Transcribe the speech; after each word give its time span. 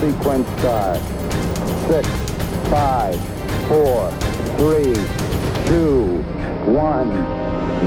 sequence 0.00 0.48
start. 0.58 0.98
Six, 1.88 2.08
five, 2.68 3.16
four, 3.68 4.10
three, 4.58 4.94
two, 5.66 6.22
one, 6.70 7.10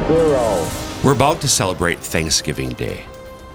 zero. 0.07 0.67
We're 1.03 1.13
about 1.13 1.39
to 1.41 1.47
celebrate 1.47 1.99
Thanksgiving 1.99 2.69
Day. 2.69 3.05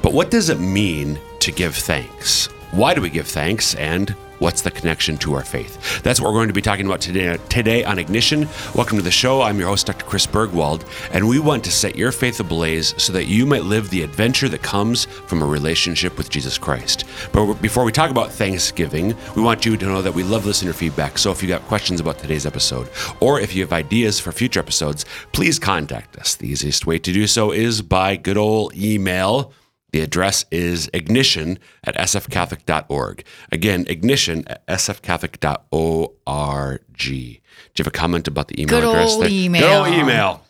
But 0.03 0.13
what 0.13 0.31
does 0.31 0.51
it 0.51 0.61
mean 0.61 1.19
to 1.41 1.51
give 1.51 1.75
thanks? 1.75 2.47
Why 2.73 2.95
do 2.95 3.01
we 3.01 3.11
give 3.11 3.27
thanks? 3.27 3.75
And 3.75 4.15
what's 4.39 4.63
the 4.63 4.71
connection 4.71 5.17
to 5.19 5.35
our 5.35 5.45
faith? 5.45 6.03
That's 6.03 6.21
what 6.21 6.29
we're 6.29 6.39
going 6.39 6.49
to 6.49 6.55
be 6.55 6.63
talking 6.63 6.87
about 6.87 7.01
today, 7.01 7.37
today 7.49 7.85
on 7.85 7.99
Ignition. 7.99 8.49
Welcome 8.75 8.99
to 8.99 9.05
the 9.05 9.11
show. 9.11 9.43
I'm 9.43 9.59
your 9.59 9.69
host, 9.69 9.87
Dr. 9.87 10.05
Chris 10.05 10.27
Burgwald, 10.27 10.85
and 11.13 11.29
we 11.29 11.39
want 11.39 11.65
to 11.65 11.71
set 11.71 11.97
your 11.97 12.13
faith 12.13 12.41
ablaze 12.41 12.95
so 13.03 13.13
that 13.13 13.27
you 13.27 13.47
might 13.47 13.65
live 13.65 13.91
the 13.91 14.03
adventure 14.03 14.49
that 14.49 14.63
comes 14.63 15.05
from 15.05 15.43
a 15.43 15.47
relationship 15.47 16.17
with 16.19 16.31
Jesus 16.31 16.59
Christ. 16.59 17.05
But 17.33 17.55
before 17.57 17.85
we 17.85 17.93
talk 17.93 18.11
about 18.11 18.31
Thanksgiving, 18.31 19.15
we 19.37 19.43
want 19.43 19.65
you 19.65 19.77
to 19.77 19.87
know 19.87 20.03
that 20.03 20.15
we 20.15 20.23
love 20.23 20.47
listener 20.47 20.73
feedback. 20.73 21.19
So 21.19 21.31
if 21.31 21.43
you 21.43 21.49
got 21.49 21.63
questions 21.63 22.01
about 22.01 22.19
today's 22.19 22.47
episode, 22.47 22.89
or 23.21 23.41
if 23.41 23.55
you 23.55 23.63
have 23.63 23.73
ideas 23.73 24.21
for 24.21 24.33
future 24.33 24.61
episodes, 24.61 25.05
please 25.33 25.59
contact 25.59 26.17
us. 26.17 26.35
The 26.35 26.49
easiest 26.49 26.87
way 26.87 26.99
to 26.99 27.13
do 27.13 27.27
so 27.27 27.53
is 27.53 27.83
by 27.83 28.17
good 28.17 28.37
old 28.37 28.75
email. 28.75 29.53
The 29.95 30.01
address 30.01 30.45
is 30.51 30.91
ignition 30.93 31.61
at 31.85 31.95
sfcatholic.org. 31.95 33.25
Again, 33.53 33.87
ignition 33.89 34.43
at 34.49 34.67
sfcatholic.org. 34.67 36.81
Do 36.99 37.15
you 37.15 37.39
have 37.79 37.87
a 37.87 37.93
comment 37.93 38.27
about 38.27 38.49
the 38.49 38.61
email 38.61 38.81
Good 38.81 38.89
address? 38.89 39.13
old 39.13 39.29
email. 39.29 39.63
Good 39.63 39.71
old 39.71 39.87
email. 39.97 40.45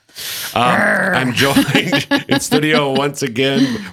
Um, 0.55 0.63
I'm 0.65 1.35
joined 1.35 2.07
in 2.29 2.41
studio 2.41 2.95
once 2.95 3.23
again. 3.23 3.85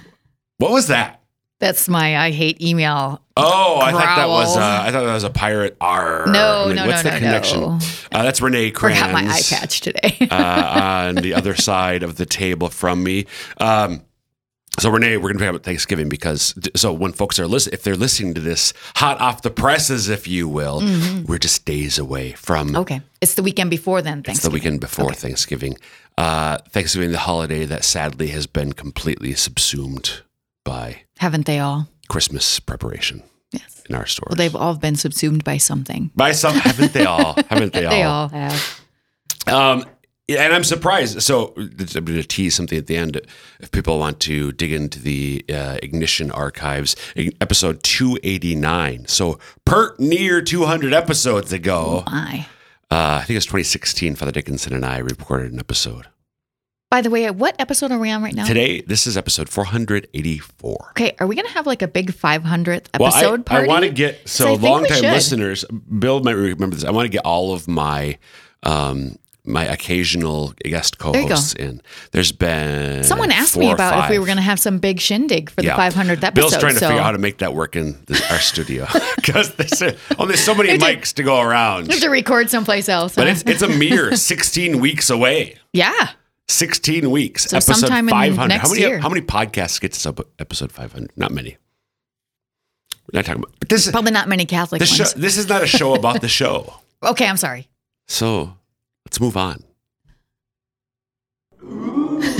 What 0.56 0.70
was 0.70 0.86
that? 0.86 1.20
That's 1.60 1.86
my 1.86 2.16
I 2.16 2.30
hate 2.30 2.62
email. 2.62 3.20
Oh, 3.36 3.78
I 3.78 3.92
thought 3.92 4.16
that 4.16 4.28
was 4.30 4.56
uh, 4.56 4.58
Growl. 4.58 4.70
I 4.70 4.90
thought 4.90 5.04
that 5.04 5.12
was 5.12 5.24
a 5.24 5.30
pirate. 5.30 5.76
R. 5.82 6.28
No, 6.28 6.62
I 6.62 6.66
mean, 6.68 6.76
no, 6.76 6.86
what's 6.86 7.04
no, 7.04 7.10
the 7.10 7.16
no, 7.16 7.26
connection? 7.26 7.60
no. 7.60 7.78
Uh, 8.10 8.22
that's 8.22 8.40
Renee 8.40 8.70
Kranz. 8.70 9.00
Forgot 9.00 9.12
my 9.12 9.30
eye 9.30 9.42
patch 9.46 9.82
today. 9.82 10.16
uh, 10.30 10.34
on 11.08 11.16
the 11.16 11.34
other 11.34 11.54
side 11.54 12.02
of 12.02 12.16
the 12.16 12.24
table 12.24 12.70
from 12.70 13.04
me. 13.04 13.26
Um, 13.58 14.00
so 14.78 14.90
Renee, 14.90 15.16
we're 15.16 15.24
going 15.24 15.38
to 15.38 15.44
talk 15.44 15.50
about 15.50 15.62
Thanksgiving 15.64 16.08
because 16.08 16.54
so 16.74 16.92
when 16.92 17.12
folks 17.12 17.38
are 17.38 17.46
listening, 17.46 17.74
if 17.74 17.82
they're 17.82 17.96
listening 17.96 18.34
to 18.34 18.40
this 18.40 18.72
hot 18.96 19.20
off 19.20 19.42
the 19.42 19.50
presses, 19.50 20.08
if 20.08 20.26
you 20.26 20.48
will, 20.48 20.80
we're 21.26 21.38
just 21.38 21.64
days 21.64 21.98
away 21.98 22.32
from 22.32 22.68
Mm-hmm. 22.68 22.76
okay. 22.76 23.00
It's 23.20 23.34
the 23.34 23.42
weekend 23.42 23.70
before 23.70 24.00
then. 24.02 24.22
it's 24.26 24.42
the 24.42 24.50
weekend 24.50 24.80
before 24.80 25.12
Thanksgiving. 25.12 25.76
Uh, 26.18 26.58
Thanksgiving, 26.70 27.12
the 27.12 27.18
holiday 27.18 27.64
that 27.66 27.84
sadly 27.84 28.28
has 28.28 28.46
been 28.46 28.72
completely 28.72 29.34
subsumed 29.34 30.22
by 30.64 31.02
Haven't 31.18 31.46
they 31.46 31.58
all? 31.58 31.88
Christmas 32.08 32.60
preparation 32.60 33.22
Yes. 33.52 33.82
in 33.88 33.94
our 33.94 34.06
stores. 34.06 34.30
Well, 34.30 34.36
they've 34.36 34.56
all 34.56 34.74
been 34.76 34.96
subsumed 34.96 35.44
by 35.44 35.58
something. 35.58 36.10
by 36.16 36.32
some, 36.32 36.54
haven't 36.54 36.92
they 36.94 37.04
all? 37.04 37.34
Haven't 37.48 37.72
they 37.74 37.84
all? 37.84 37.90
They 37.90 38.02
all 38.02 38.28
have. 38.28 38.80
Um, 39.46 39.84
and 40.28 40.52
I'm 40.52 40.64
surprised. 40.64 41.20
So 41.22 41.52
I'm 41.56 41.68
going 41.76 42.04
to 42.04 42.22
tease 42.22 42.54
something 42.54 42.78
at 42.78 42.86
the 42.86 42.96
end. 42.96 43.20
If 43.60 43.70
people 43.70 43.98
want 43.98 44.20
to 44.20 44.52
dig 44.52 44.72
into 44.72 45.00
the 45.00 45.44
uh, 45.52 45.78
Ignition 45.82 46.30
archives, 46.30 46.96
episode 47.40 47.82
289. 47.82 49.06
So 49.08 49.38
pert 49.64 49.98
near 50.00 50.40
200 50.40 50.92
episodes 50.94 51.52
ago, 51.52 52.04
My. 52.06 52.46
uh, 52.90 53.18
I 53.20 53.24
think 53.24 53.30
it 53.30 53.34
was 53.36 53.46
2016. 53.46 54.14
Father 54.14 54.32
Dickinson 54.32 54.72
and 54.74 54.84
I 54.84 54.98
recorded 54.98 55.52
an 55.52 55.58
episode. 55.58 56.06
By 56.90 57.00
the 57.00 57.08
way, 57.08 57.30
what 57.30 57.56
episode 57.58 57.90
are 57.90 57.98
we 57.98 58.10
on 58.10 58.22
right 58.22 58.34
now? 58.34 58.44
Today, 58.44 58.82
this 58.82 59.06
is 59.06 59.16
episode 59.16 59.48
484. 59.48 60.88
Okay, 60.90 61.16
are 61.20 61.26
we 61.26 61.34
gonna 61.34 61.48
have 61.48 61.66
like 61.66 61.80
a 61.80 61.88
big 61.88 62.12
500th 62.12 62.88
episode 62.92 63.00
Well, 63.00 63.14
I, 63.34 63.36
party? 63.38 63.64
I 63.64 63.66
want 63.66 63.84
to 63.86 63.90
get 63.90 64.28
so 64.28 64.52
long 64.54 64.84
time 64.84 64.98
should. 64.98 65.10
listeners. 65.10 65.64
Bill 65.64 66.20
might 66.22 66.32
remember 66.32 66.76
this. 66.76 66.84
I 66.84 66.90
want 66.90 67.06
to 67.06 67.10
get 67.10 67.22
all 67.24 67.54
of 67.54 67.66
my 67.66 68.18
um, 68.62 69.16
my 69.44 69.64
occasional 69.64 70.54
guest 70.64 70.96
you 70.98 71.12
co-hosts 71.12 71.54
in. 71.54 71.82
There's 72.12 72.30
been 72.30 73.02
Someone 73.02 73.32
asked 73.32 73.56
me 73.56 73.72
about 73.72 74.04
if 74.04 74.10
we 74.10 74.18
were 74.18 74.26
gonna 74.26 74.40
have 74.40 74.60
some 74.60 74.78
big 74.78 75.00
shindig 75.00 75.50
for 75.50 75.62
Yeah. 75.62 75.74
the 75.74 75.82
500th 75.82 76.22
episode. 76.22 76.34
Bill's 76.34 76.56
trying 76.58 76.74
to 76.74 76.78
so 76.80 76.88
figure 76.88 77.00
out 77.00 77.06
how 77.06 77.12
to 77.12 77.18
make 77.18 77.38
that 77.38 77.54
work 77.54 77.74
in 77.74 78.02
this, 78.06 78.22
our 78.30 78.38
studio 78.38 78.86
because 79.16 79.54
there's 79.54 79.82
only 80.18 80.34
oh, 80.34 80.36
so 80.36 80.54
many 80.54 80.78
mics 80.78 81.12
to 81.14 81.22
go 81.22 81.40
around. 81.40 81.88
we 81.88 81.94
have 81.94 82.02
to 82.02 82.10
record 82.10 82.50
someplace 82.50 82.88
else. 82.88 83.16
But 83.16 83.26
huh? 83.26 83.32
it's 83.32 83.42
it's 83.42 83.62
a 83.62 83.68
mere 83.68 84.14
16 84.16 84.80
weeks 84.80 85.10
away. 85.10 85.56
yeah. 85.72 86.10
16 86.48 87.10
weeks. 87.10 87.44
So 87.44 87.56
episode 87.56 87.76
sometime 87.76 88.08
in 88.08 88.12
500. 88.12 88.60
how 88.60 88.68
many 88.68 88.80
year. 88.80 88.98
how 88.98 89.08
many 89.08 89.22
podcasts 89.22 89.80
get 89.80 89.92
to 89.92 90.26
episode 90.38 90.70
500? 90.70 91.10
Not 91.16 91.30
many. 91.32 91.56
We're 93.10 93.18
not 93.18 93.24
talking 93.24 93.42
about. 93.42 93.54
But 93.58 93.68
this 93.68 93.86
is 93.86 93.92
Probably 93.92 94.10
not 94.12 94.28
many 94.28 94.44
Catholic 94.44 94.80
this 94.80 94.94
show, 94.94 95.04
ones. 95.04 95.14
this 95.14 95.38
is 95.38 95.48
not 95.48 95.62
a 95.62 95.66
show 95.66 95.94
about 95.94 96.20
the 96.20 96.28
show. 96.28 96.74
Okay, 97.02 97.26
I'm 97.26 97.36
sorry. 97.36 97.68
So 98.06 98.54
let's 99.06 99.20
move 99.20 99.36
on. 99.36 99.62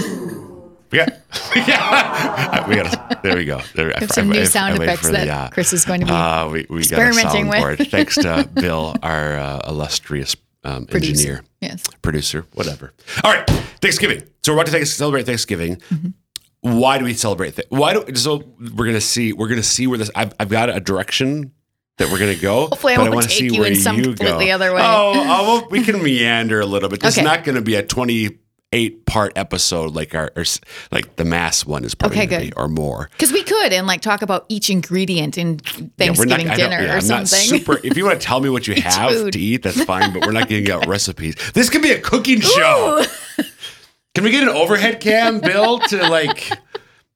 We 0.93 0.99
got, 0.99 1.09
yeah, 1.57 2.69
we 2.69 2.75
got. 2.77 3.23
There 3.23 3.35
we 3.35 3.47
go. 3.47 3.63
There, 3.75 3.87
We 3.87 3.93
have 3.97 4.11
some 4.11 4.29
new 4.29 4.45
sound 4.45 4.79
effects 4.83 5.09
that 5.11 5.27
uh, 5.27 5.49
Chris 5.49 5.73
is 5.73 5.87
going 5.87 6.01
to 6.01 6.07
be 6.07 6.13
uh, 6.13 6.51
we, 6.51 6.67
we 6.69 6.81
experimenting 6.81 7.47
got 7.47 7.57
a 7.65 7.67
with. 7.71 7.79
soundboard. 7.79 7.91
Thanks 7.91 8.15
to 8.17 8.47
Bill, 8.61 8.95
our 9.03 9.39
uh, 9.39 9.61
illustrious 9.69 10.37
um, 10.65 10.85
Producer. 10.85 11.13
engineer, 11.13 11.45
Yes. 11.63 11.83
producer, 12.03 12.45
whatever. 12.53 12.93
All 13.25 13.33
right, 13.33 13.49
Thanksgiving. 13.81 14.23
So 14.45 14.53
we're 14.53 14.59
about 14.59 14.67
to 14.67 14.73
thanks- 14.73 14.93
celebrate 14.93 15.25
Thanksgiving. 15.25 15.77
Mm-hmm. 15.77 16.79
Why 16.79 16.99
do 16.99 17.07
we 17.07 17.15
celebrate? 17.15 17.57
Th- 17.57 17.69
why 17.71 17.95
do 17.95 18.15
so? 18.15 18.45
We're 18.77 18.85
gonna 18.87 19.01
see. 19.01 19.33
We're 19.33 19.49
gonna 19.49 19.63
see 19.63 19.87
where 19.87 19.97
this. 19.97 20.11
I've, 20.15 20.35
I've 20.39 20.51
got 20.51 20.69
a 20.69 20.79
direction 20.79 21.53
that 21.99 22.11
we're 22.11 22.19
gonna 22.19 22.35
go. 22.35 22.67
Hopefully 22.69 22.95
I 22.95 22.99
won't 22.99 23.15
wanna 23.15 23.27
take 23.27 23.39
see 23.39 23.45
you 23.47 23.61
where 23.61 23.71
in 23.71 23.77
some 23.77 23.97
you 23.97 24.03
completely 24.05 24.47
go. 24.47 24.55
other 24.55 24.73
way. 24.75 24.81
Oh, 24.83 25.13
oh, 25.15 25.43
well, 25.61 25.69
we 25.71 25.83
can 25.85 26.03
meander 26.03 26.61
a 26.61 26.67
little 26.67 26.89
bit. 26.89 27.05
It's 27.05 27.17
Okay. 27.19 27.25
not 27.25 27.45
going 27.45 27.55
to 27.57 27.61
be 27.63 27.75
a 27.75 27.83
twenty-eight 27.83 29.05
part 29.05 29.33
episode 29.37 29.95
like 29.95 30.15
our, 30.15 30.33
or 30.35 30.45
like 30.91 31.17
the 31.17 31.25
mass 31.27 31.67
one 31.67 31.85
is 31.85 31.95
probably 31.95 32.17
Okay, 32.19 32.27
good. 32.27 32.41
be, 32.41 32.53
or 32.55 32.67
more. 32.69 33.11
Because 33.13 33.31
we 33.33 33.43
could 33.43 33.73
and 33.75 33.87
like 33.87 34.01
talk 34.01 34.23
about 34.23 34.47
each 34.49 34.71
ingredient 34.71 35.37
in 35.37 35.61
Yeah, 35.99 36.13
we're 36.17 36.25
not- 36.25 36.41
Thanksgiving 36.41 36.49
I 36.51 36.57
don't- 36.57 36.71
dinner 36.71 36.83
yeah, 36.83 36.95
or 36.95 36.99
I'm 36.99 37.07
not 37.07 37.29
something. 37.29 37.59
super. 37.59 37.79
If 37.85 37.97
you 37.97 38.05
want 38.07 38.21
to 38.21 38.27
tell 38.27 38.41
me 38.41 38.49
what 38.49 38.67
you 38.67 38.75
have 38.83 39.11
food. 39.13 39.35
to 39.35 39.39
eat, 39.39 39.63
that's 39.63 39.85
fine. 39.85 40.13
But 40.15 40.25
we're 40.25 40.33
not 40.33 40.49
giving 40.49 40.71
out 40.73 40.87
recipes. 40.87 41.35
This 41.53 41.69
could 41.69 41.83
be 41.83 41.91
a 41.93 42.01
cooking 42.01 42.41
show. 42.41 43.05
Can 44.15 44.25
we 44.25 44.31
get 44.31 44.43
an 44.43 44.51
overhead 44.51 45.01
cam, 45.01 45.41
Bill, 45.41 45.79
to 45.79 46.09
like? 46.09 46.51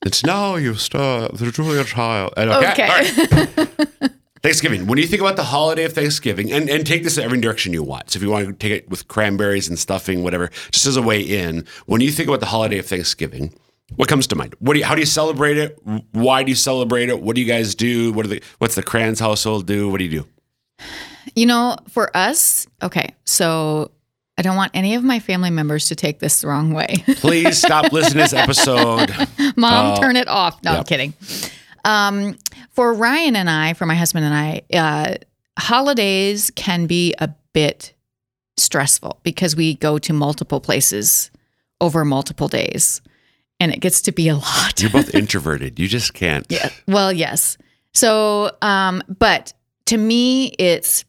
It's 0.05 0.25
now 0.25 0.57
you 0.57 0.75
start 0.75 1.35
the 1.37 1.51
Julia 1.51 1.85
Child. 1.85 2.33
Okay. 2.37 2.73
Okay. 2.73 2.89
all 2.89 3.67
right. 3.67 4.11
Thanksgiving. 4.47 4.87
When 4.87 4.97
you 4.99 5.07
think 5.09 5.21
about 5.21 5.34
the 5.37 5.43
holiday 5.43 5.84
of 5.84 5.93
Thanksgiving, 5.93 6.53
and, 6.53 6.71
and 6.71 6.87
take 6.87 7.03
this 7.03 7.19
in 7.19 7.25
every 7.25 7.41
direction 7.41 7.73
you 7.73 7.83
want. 7.83 8.11
So 8.11 8.19
if 8.19 8.23
you 8.23 8.31
want 8.31 8.47
to 8.47 8.53
take 8.53 8.71
it 8.73 8.89
with 8.89 9.09
cranberries 9.09 9.69
and 9.69 9.77
stuffing, 9.77 10.23
whatever, 10.23 10.51
just 10.71 10.87
as 10.87 10.97
a 10.97 11.03
way 11.03 11.21
in. 11.21 11.65
When 11.87 12.01
you 12.01 12.12
think 12.12 12.29
about 12.29 12.39
the 12.41 12.47
holiday 12.47 12.79
of 12.79 12.87
Thanksgiving, 12.87 13.53
what 13.97 14.09
comes 14.09 14.27
to 14.29 14.37
mind? 14.37 14.55
What 14.61 14.75
do 14.75 14.79
you, 14.79 14.84
how 14.84 14.95
do 14.95 15.01
you 15.01 15.07
celebrate 15.07 15.57
it? 15.57 15.79
Why 16.12 16.45
do 16.45 16.51
you 16.51 16.55
celebrate 16.55 17.09
it? 17.09 17.21
What 17.21 17.34
do 17.34 17.43
you 17.43 17.47
guys 17.49 17.75
do? 17.75 18.12
What 18.12 18.25
are 18.25 18.29
the 18.29 18.43
what's 18.59 18.77
the 18.77 18.83
Kranz 18.84 19.19
household 19.19 19.67
do? 19.67 19.89
What 19.89 19.99
do 19.99 20.05
you 20.05 20.23
do? 20.23 20.27
You 21.34 21.47
know, 21.47 21.77
for 21.89 22.17
us, 22.17 22.69
okay, 22.83 23.15
so 23.25 23.91
I 24.39 24.43
don't 24.43 24.57
want 24.57 24.71
any 24.75 24.95
of 24.95 25.03
my 25.03 25.19
family 25.19 25.51
members 25.51 25.89
to 25.89 25.97
take 25.97 26.19
this 26.21 26.41
the 26.41 26.47
wrong 26.49 26.73
way. 26.73 27.03
Please 27.17 27.59
stop 27.59 27.93
listening 27.93 28.25
to 28.25 28.31
this 28.31 28.33
episode. 28.33 29.11
Mom, 29.57 29.97
Oh. 29.97 30.01
turn 30.01 30.17
it 30.17 30.28
off. 30.28 30.63
No, 30.63 30.73
I'm 30.73 30.84
kidding. 30.84 31.15
Um, 31.87 32.37
for 32.73 32.93
Ryan 32.93 33.37
and 33.37 33.49
I, 33.49 33.73
for 33.75 33.87
my 33.87 33.95
husband 33.95 34.25
and 34.27 34.35
I, 34.35 34.63
uh, 34.75 35.15
holidays 35.59 36.51
can 36.55 36.87
be 36.87 37.15
a 37.19 37.31
bit 37.55 37.95
stressful 38.57 39.21
because 39.23 39.55
we 39.57 39.75
go 39.77 39.99
to 39.99 40.13
multiple 40.13 40.61
places 40.61 41.31
over 41.81 42.05
multiple 42.05 42.49
days, 42.49 43.01
and 43.61 43.73
it 43.73 43.81
gets 43.81 44.03
to 44.03 44.13
be 44.13 44.29
a 44.29 44.37
lot. 44.37 44.81
You're 44.83 44.91
both 44.91 45.15
introverted. 45.15 45.79
You 45.79 45.89
just 45.89 46.13
can't. 46.13 46.45
Yeah. 46.51 46.71
Well, 46.89 47.13
yes. 47.13 47.57
So, 47.95 48.51
um, 48.63 49.03
but 49.19 49.53
to 49.87 49.97
me, 49.97 50.47
it's 50.59 51.05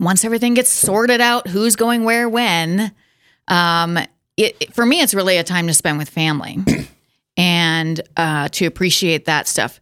once 0.00 0.24
everything 0.24 0.54
gets 0.54 0.68
sorted 0.70 1.20
out, 1.20 1.46
who's 1.48 1.76
going 1.76 2.04
where, 2.04 2.28
when. 2.28 2.92
Um, 3.48 3.96
it 4.36 4.56
it- 4.60 4.74
for 4.74 4.84
me, 4.84 5.00
it's 5.00 5.14
really 5.14 5.36
a 5.38 5.44
time 5.44 5.66
to 5.68 5.74
spend 5.74 5.96
with 5.98 6.08
family 6.10 6.58
and 7.36 8.00
uh, 8.16 8.48
to 8.48 8.66
appreciate 8.66 9.26
that 9.26 9.46
stuff. 9.46 9.80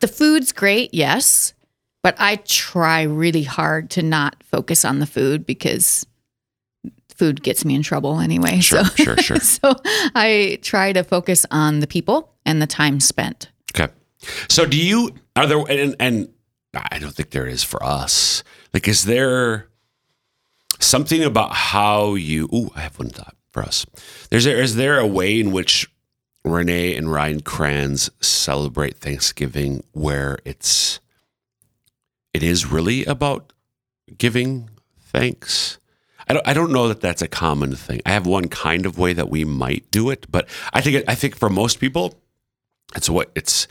The 0.00 0.08
food's 0.08 0.52
great, 0.52 0.94
yes, 0.94 1.54
but 2.02 2.14
I 2.18 2.36
try 2.36 3.02
really 3.02 3.42
hard 3.42 3.90
to 3.90 4.02
not 4.02 4.42
focus 4.42 4.84
on 4.84 4.98
the 4.98 5.06
food 5.06 5.46
because 5.46 6.06
food 7.14 7.42
gets 7.42 7.64
me 7.64 7.74
in 7.74 7.82
trouble 7.82 8.20
anyway. 8.20 8.60
Sure, 8.60 8.84
so, 8.84 9.04
sure, 9.04 9.16
sure. 9.16 9.36
so 9.40 9.74
I 10.14 10.58
try 10.62 10.92
to 10.92 11.04
focus 11.04 11.46
on 11.50 11.80
the 11.80 11.86
people 11.86 12.32
and 12.44 12.60
the 12.60 12.66
time 12.66 13.00
spent. 13.00 13.50
Okay. 13.74 13.92
So 14.48 14.66
do 14.66 14.78
you 14.78 15.14
are 15.36 15.46
there 15.46 15.64
and, 15.68 15.96
and 15.98 16.28
I 16.74 16.98
don't 16.98 17.14
think 17.14 17.30
there 17.30 17.46
is 17.46 17.62
for 17.62 17.82
us. 17.82 18.42
Like 18.72 18.88
is 18.88 19.04
there 19.04 19.68
something 20.80 21.22
about 21.22 21.54
how 21.54 22.14
you 22.14 22.48
Oh, 22.52 22.70
I 22.74 22.80
have 22.80 22.98
one 22.98 23.10
thought 23.10 23.36
for 23.50 23.62
us. 23.62 23.86
There's 24.30 24.44
there 24.44 24.60
is 24.60 24.76
there 24.76 24.98
a 24.98 25.06
way 25.06 25.38
in 25.38 25.52
which 25.52 25.88
Renee 26.44 26.94
and 26.94 27.10
Ryan 27.10 27.40
Kranz 27.40 28.10
celebrate 28.20 28.96
Thanksgiving 28.96 29.82
where 29.92 30.38
it's 30.44 31.00
it 32.32 32.42
is 32.42 32.66
really 32.66 33.04
about 33.04 33.52
giving 34.18 34.68
thanks. 35.00 35.78
I 36.28 36.34
don't, 36.34 36.48
I 36.48 36.54
don't 36.54 36.72
know 36.72 36.88
that 36.88 37.00
that's 37.00 37.22
a 37.22 37.28
common 37.28 37.76
thing. 37.76 38.00
I 38.06 38.10
have 38.12 38.26
one 38.26 38.48
kind 38.48 38.86
of 38.86 38.98
way 38.98 39.12
that 39.12 39.28
we 39.28 39.44
might 39.44 39.90
do 39.90 40.10
it, 40.10 40.26
but 40.30 40.48
I 40.72 40.80
think 40.80 41.04
I 41.08 41.14
think 41.14 41.36
for 41.36 41.48
most 41.48 41.80
people, 41.80 42.14
it's 42.96 43.08
what 43.08 43.30
it's 43.34 43.68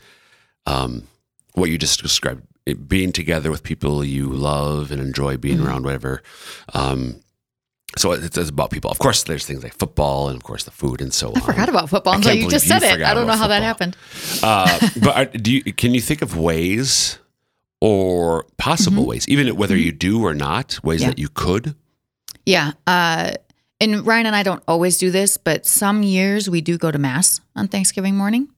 um, 0.66 1.06
what 1.54 1.70
you 1.70 1.78
just 1.78 2.00
described. 2.02 2.42
It, 2.66 2.88
being 2.88 3.12
together 3.12 3.50
with 3.50 3.62
people 3.62 4.02
you 4.02 4.30
love 4.30 4.90
and 4.90 4.98
enjoy 5.00 5.36
being 5.36 5.58
Mm-hmm. 5.58 5.66
around, 5.66 5.84
whatever. 5.84 6.22
Um, 6.72 7.16
so 7.96 8.12
it's, 8.12 8.36
about 8.36 8.70
people. 8.70 8.90
Of 8.90 8.98
course, 8.98 9.22
there's 9.24 9.46
things 9.46 9.62
like 9.62 9.74
football 9.74 10.28
and 10.28 10.36
of 10.36 10.42
course 10.42 10.64
the 10.64 10.70
food 10.70 11.00
and 11.00 11.12
so 11.12 11.28
on. 11.28 11.36
I 11.36 11.40
forgot 11.40 11.68
about 11.68 11.88
football 11.88 12.14
until 12.14 12.34
you 12.34 12.48
just 12.48 12.66
said 12.66 12.82
it. 12.82 13.02
I 13.02 13.14
don't 13.14 13.26
know 13.26 13.36
how 13.36 13.48
that 13.48 13.62
happened. 13.62 13.96
Uh, 14.42 14.88
but 15.02 15.16
are, 15.16 15.24
do 15.26 15.52
you, 15.52 15.62
can 15.72 15.94
you 15.94 16.00
think 16.00 16.22
of 16.22 16.36
ways 16.36 17.18
or 17.80 18.46
possible 18.56 19.06
ways, 19.06 19.28
even 19.28 19.54
whether 19.56 19.76
you 19.76 19.92
do 19.92 20.24
or 20.24 20.34
not, 20.34 20.82
ways 20.82 21.00
Mm-hmm. 21.00 21.04
Yeah. 21.04 21.08
that 21.10 21.18
you 21.18 21.28
could? 21.28 21.74
Yeah. 22.46 22.72
Uh, 22.86 23.32
and 23.80 24.06
Ryan 24.06 24.26
and 24.26 24.36
I 24.36 24.42
don't 24.42 24.62
always 24.66 24.96
do 24.98 25.10
this, 25.10 25.36
but 25.36 25.66
some 25.66 26.02
years 26.02 26.48
we 26.48 26.60
do 26.60 26.78
go 26.78 26.90
to 26.90 26.98
mass 26.98 27.40
on 27.54 27.68
Thanksgiving 27.68 28.16
morning, 28.16 28.48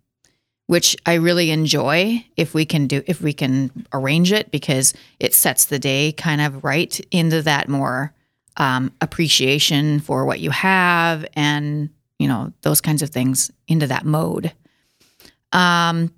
which 0.66 0.96
I 1.06 1.14
really 1.14 1.50
enjoy 1.50 2.24
if 2.36 2.54
we 2.54 2.64
can 2.64 2.86
do 2.86 3.02
if 3.06 3.20
we 3.20 3.32
can 3.32 3.86
arrange 3.92 4.30
it 4.32 4.50
because 4.50 4.94
it 5.18 5.34
sets 5.34 5.66
the 5.66 5.78
day 5.78 6.12
kind 6.12 6.40
of 6.40 6.62
right 6.62 7.00
into 7.10 7.42
that 7.42 7.68
more 7.68 8.12
um, 8.56 8.92
appreciation 9.00 10.00
for 10.00 10.24
what 10.24 10.40
you 10.40 10.50
have 10.50 11.24
and 11.34 11.90
you 12.18 12.28
know 12.28 12.52
those 12.62 12.80
kinds 12.80 13.02
of 13.02 13.10
things 13.10 13.50
into 13.68 13.86
that 13.88 14.04
mode. 14.04 14.52
Um, 15.52 16.12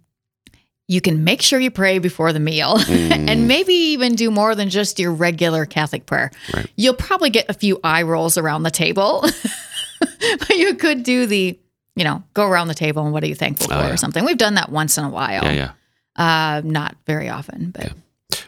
you 0.90 1.00
can 1.02 1.23
make 1.23 1.43
sure 1.43 1.61
you 1.61 1.70
pray 1.70 1.99
before 1.99 2.32
the 2.32 2.40
meal 2.40 2.79
and 2.88 3.46
maybe 3.46 3.75
even 3.75 4.14
do 4.14 4.31
more 4.31 4.55
than 4.55 4.70
just 4.70 4.99
your 4.99 5.12
regular 5.12 5.67
Catholic 5.67 6.06
prayer. 6.06 6.31
Right. 6.55 6.67
You'll 6.76 6.94
probably 6.94 7.29
get 7.31 7.50
a 7.50 7.52
few 7.52 7.79
eye 7.85 8.02
rolls 8.02 8.38
around 8.38 8.62
the 8.62 8.70
table, 8.70 9.20
but 10.00 10.49
you 10.56 10.75
could 10.76 11.02
do 11.02 11.26
the, 11.26 11.58
you 11.94 12.05
know, 12.05 12.23
go 12.32 12.46
around 12.46 12.69
the 12.69 12.75
table 12.75 13.05
and 13.05 13.12
what 13.12 13.23
are 13.23 13.26
you 13.26 13.34
thankful 13.34 13.69
for 13.69 13.75
Oh, 13.75 13.81
yeah. 13.81 13.93
or 13.93 13.96
something. 13.99 14.25
We've 14.25 14.38
done 14.38 14.55
that 14.55 14.70
once 14.73 14.96
in 14.96 15.05
a 15.05 15.11
while. 15.11 15.44
Yeah, 15.44 15.73
yeah. 16.17 16.56
Uh, 16.56 16.62
not 16.64 16.96
very 17.06 17.29
often, 17.29 17.70
but 17.70 17.93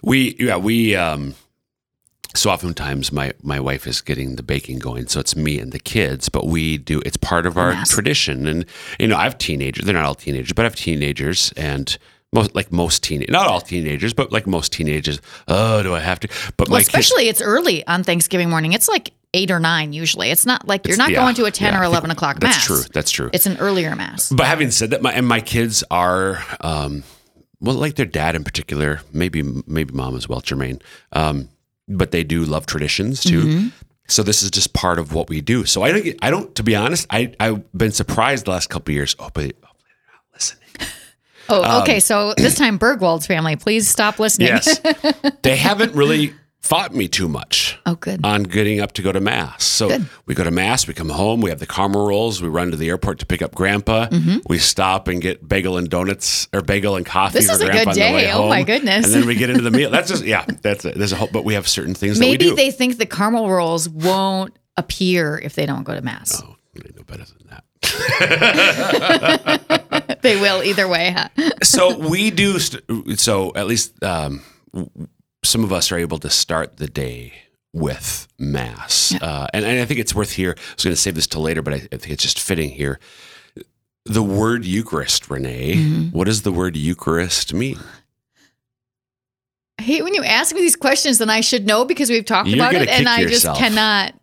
We 0.02 0.34
yeah 0.40 0.56
we 0.56 0.96
um 0.96 1.34
so 2.34 2.50
oftentimes 2.50 3.12
my 3.12 3.32
my 3.42 3.58
wife 3.60 3.86
is 3.86 4.00
getting 4.00 4.36
the 4.36 4.42
baking 4.42 4.78
going, 4.78 5.08
so 5.08 5.20
it's 5.20 5.36
me 5.36 5.58
and 5.58 5.72
the 5.72 5.78
kids. 5.78 6.28
But 6.28 6.46
we 6.46 6.78
do 6.78 7.00
it's 7.04 7.16
part 7.16 7.46
of 7.46 7.56
our 7.56 7.72
Mass. 7.72 7.90
tradition, 7.90 8.46
and 8.46 8.64
you 8.98 9.08
know 9.08 9.16
I 9.16 9.24
have 9.24 9.38
teenagers. 9.38 9.84
They're 9.84 9.94
not 9.94 10.04
all 10.04 10.14
teenagers, 10.14 10.52
but 10.52 10.62
I 10.62 10.64
have 10.64 10.76
teenagers, 10.76 11.52
and 11.56 11.96
most 12.32 12.54
like 12.54 12.70
most 12.70 13.02
teen 13.02 13.24
not 13.28 13.46
all 13.46 13.60
teenagers, 13.60 14.14
but 14.14 14.32
like 14.32 14.46
most 14.46 14.72
teenagers. 14.72 15.20
Oh, 15.48 15.82
do 15.82 15.94
I 15.94 16.00
have 16.00 16.20
to? 16.20 16.28
But 16.56 16.68
well, 16.68 16.76
my 16.76 16.78
kids, 16.78 16.88
especially 16.88 17.28
it's 17.28 17.42
early 17.42 17.86
on 17.86 18.04
Thanksgiving 18.04 18.48
morning. 18.48 18.72
It's 18.72 18.88
like 18.88 19.12
eight 19.34 19.50
or 19.50 19.60
nine 19.60 19.92
usually. 19.92 20.30
It's 20.30 20.46
not 20.46 20.66
like 20.66 20.86
you're 20.86 20.96
not 20.96 21.10
yeah, 21.10 21.20
going 21.20 21.34
to 21.36 21.44
a 21.44 21.50
10 21.50 21.72
yeah, 21.72 21.80
or 21.80 21.84
11 21.84 22.10
o'clock 22.10 22.40
That's 22.40 22.56
mass. 22.56 22.66
true. 22.66 22.82
That's 22.92 23.10
true. 23.10 23.30
It's 23.32 23.46
an 23.46 23.58
earlier 23.58 23.94
mass. 23.94 24.30
But 24.30 24.46
having 24.46 24.70
said 24.70 24.90
that, 24.90 25.02
my 25.02 25.12
and 25.12 25.26
my 25.26 25.40
kids 25.40 25.84
are, 25.90 26.44
um, 26.60 27.04
well, 27.60 27.76
like 27.76 27.96
their 27.96 28.06
dad 28.06 28.34
in 28.34 28.44
particular, 28.44 29.00
maybe 29.12 29.42
maybe 29.66 29.92
mom 29.92 30.16
as 30.16 30.28
well, 30.28 30.40
Jermaine. 30.40 30.80
Um, 31.12 31.48
but 31.90 32.10
they 32.10 32.24
do 32.24 32.44
love 32.44 32.66
traditions 32.66 33.22
too. 33.22 33.42
Mm-hmm. 33.42 33.68
So 34.08 34.22
this 34.22 34.42
is 34.42 34.50
just 34.50 34.72
part 34.72 34.98
of 34.98 35.12
what 35.14 35.28
we 35.28 35.40
do. 35.40 35.64
So 35.64 35.82
I 35.82 35.92
don't, 35.92 36.02
get- 36.02 36.18
I 36.22 36.30
don't, 36.30 36.52
to 36.56 36.62
be 36.62 36.74
honest, 36.74 37.06
I 37.10 37.32
I've 37.38 37.70
been 37.72 37.92
surprised 37.92 38.46
the 38.46 38.50
last 38.50 38.68
couple 38.70 38.92
of 38.92 38.96
years. 38.96 39.14
Oh, 39.18 39.28
but 39.32 39.42
they're 39.42 39.52
not 39.62 39.74
listening. 40.32 40.68
Oh, 41.52 41.82
okay. 41.82 41.96
Um, 41.96 42.00
so 42.00 42.34
this 42.36 42.54
time, 42.54 42.78
Burgwald's 42.78 43.26
family, 43.26 43.56
please 43.56 43.88
stop 43.88 44.20
listening. 44.20 44.48
Yes, 44.48 44.80
they 45.42 45.56
haven't 45.56 45.96
really 45.96 46.32
fought 46.60 46.94
me 46.94 47.08
too 47.08 47.28
much. 47.28 47.59
Oh, 47.90 47.94
good. 47.96 48.24
on 48.24 48.42
getting 48.44 48.80
up 48.80 48.92
to 48.92 49.02
go 49.02 49.12
to 49.12 49.20
mass. 49.20 49.64
So 49.64 49.88
Good. 49.88 50.08
we 50.26 50.34
go 50.34 50.44
to 50.44 50.50
mass, 50.50 50.86
we 50.86 50.94
come 50.94 51.08
home, 51.08 51.40
we 51.40 51.50
have 51.50 51.58
the 51.58 51.66
karma 51.66 51.98
rolls, 51.98 52.40
we 52.42 52.48
run 52.48 52.70
to 52.70 52.76
the 52.76 52.88
airport 52.88 53.18
to 53.20 53.26
pick 53.26 53.42
up 53.42 53.54
grandpa. 53.54 54.08
We 54.48 54.58
stop 54.58 55.08
and 55.08 55.20
get 55.20 55.46
bagel 55.48 55.76
and 55.76 55.88
donuts 55.88 56.48
or 56.52 56.62
bagel 56.62 56.96
and 56.96 57.04
coffee 57.06 57.38
Mm-hmm. 57.40 57.46
This 57.46 57.58
for 57.58 57.62
is 57.64 57.68
a 57.68 57.72
good 57.72 57.88
on 57.88 57.94
the 57.94 58.00
way 58.00 58.20
day. 58.24 58.32
Oh, 58.32 58.48
my 58.48 58.62
goodness. 58.62 59.04
And 59.06 59.14
then 59.14 59.26
we 59.26 59.34
get 59.34 59.50
into 59.50 59.62
the 59.62 59.70
meal. 59.70 59.90
That's 59.96 60.08
just 60.08 60.24
yeah, 60.24 60.44
that's 60.62 60.84
it. 60.84 60.96
There's 60.96 61.12
a 61.12 61.16
whole 61.16 61.28
but 61.32 61.44
we 61.44 61.54
have 61.54 61.66
certain 61.68 61.94
things 61.94 62.18
that 62.18 62.24
Maybe 62.24 62.44
we 62.46 62.50
do. 62.50 62.56
they 62.56 62.70
think 62.70 62.98
the 62.98 63.06
caramel 63.06 63.48
rolls 63.50 63.88
won't 63.88 64.56
appear 64.76 65.38
if 65.42 65.54
they 65.54 65.66
don't 65.66 65.84
go 65.84 65.94
to 65.94 66.00
mass. 66.02 66.42
oh, 66.44 66.56
they 66.74 66.90
know 66.96 67.02
better 67.04 67.24
than 67.24 67.48
that. 67.50 67.64
They 70.22 70.38
will 70.40 70.62
either 70.62 70.86
way. 70.86 71.12
Huh? 71.16 71.28
so 71.62 71.96
we 71.98 72.30
do 72.30 72.58
st- 72.58 73.18
so 73.18 73.52
at 73.54 73.66
least 73.66 74.02
um, 74.04 74.42
w- 74.72 74.90
some 75.42 75.64
of 75.64 75.72
us 75.72 75.90
are 75.92 75.96
able 75.98 76.18
to 76.18 76.28
start 76.30 76.76
the 76.76 76.86
day 76.88 77.32
with 77.72 78.26
mass 78.38 79.14
uh, 79.22 79.46
and, 79.54 79.64
and 79.64 79.80
i 79.80 79.84
think 79.84 80.00
it's 80.00 80.14
worth 80.14 80.32
here 80.32 80.56
i 80.58 80.74
was 80.74 80.84
going 80.84 80.92
to 80.94 81.00
save 81.00 81.14
this 81.14 81.26
till 81.26 81.40
later 81.42 81.62
but 81.62 81.72
I, 81.74 81.76
I 81.76 81.96
think 81.96 82.10
it's 82.10 82.22
just 82.22 82.40
fitting 82.40 82.70
here 82.70 82.98
the 84.06 84.22
word 84.22 84.64
eucharist 84.64 85.30
renee 85.30 85.74
Mm-hmm. 85.76 86.16
what 86.16 86.24
does 86.24 86.42
the 86.42 86.50
word 86.52 86.76
eucharist 86.76 87.54
mean 87.54 87.78
I 89.78 89.82
hate 89.82 90.02
when 90.04 90.12
you 90.12 90.22
ask 90.22 90.54
me 90.54 90.60
these 90.60 90.76
questions, 90.76 91.22
and 91.22 91.32
I 91.32 91.40
should 91.40 91.66
know 91.66 91.86
because 91.86 92.10
we've 92.10 92.22
talked 92.26 92.50
You're 92.50 92.58
about 92.58 92.74
it, 92.74 92.86
and 92.90 93.08
I 93.08 93.20
yourself. 93.20 93.58
just 93.58 93.72
cannot. 93.74 94.14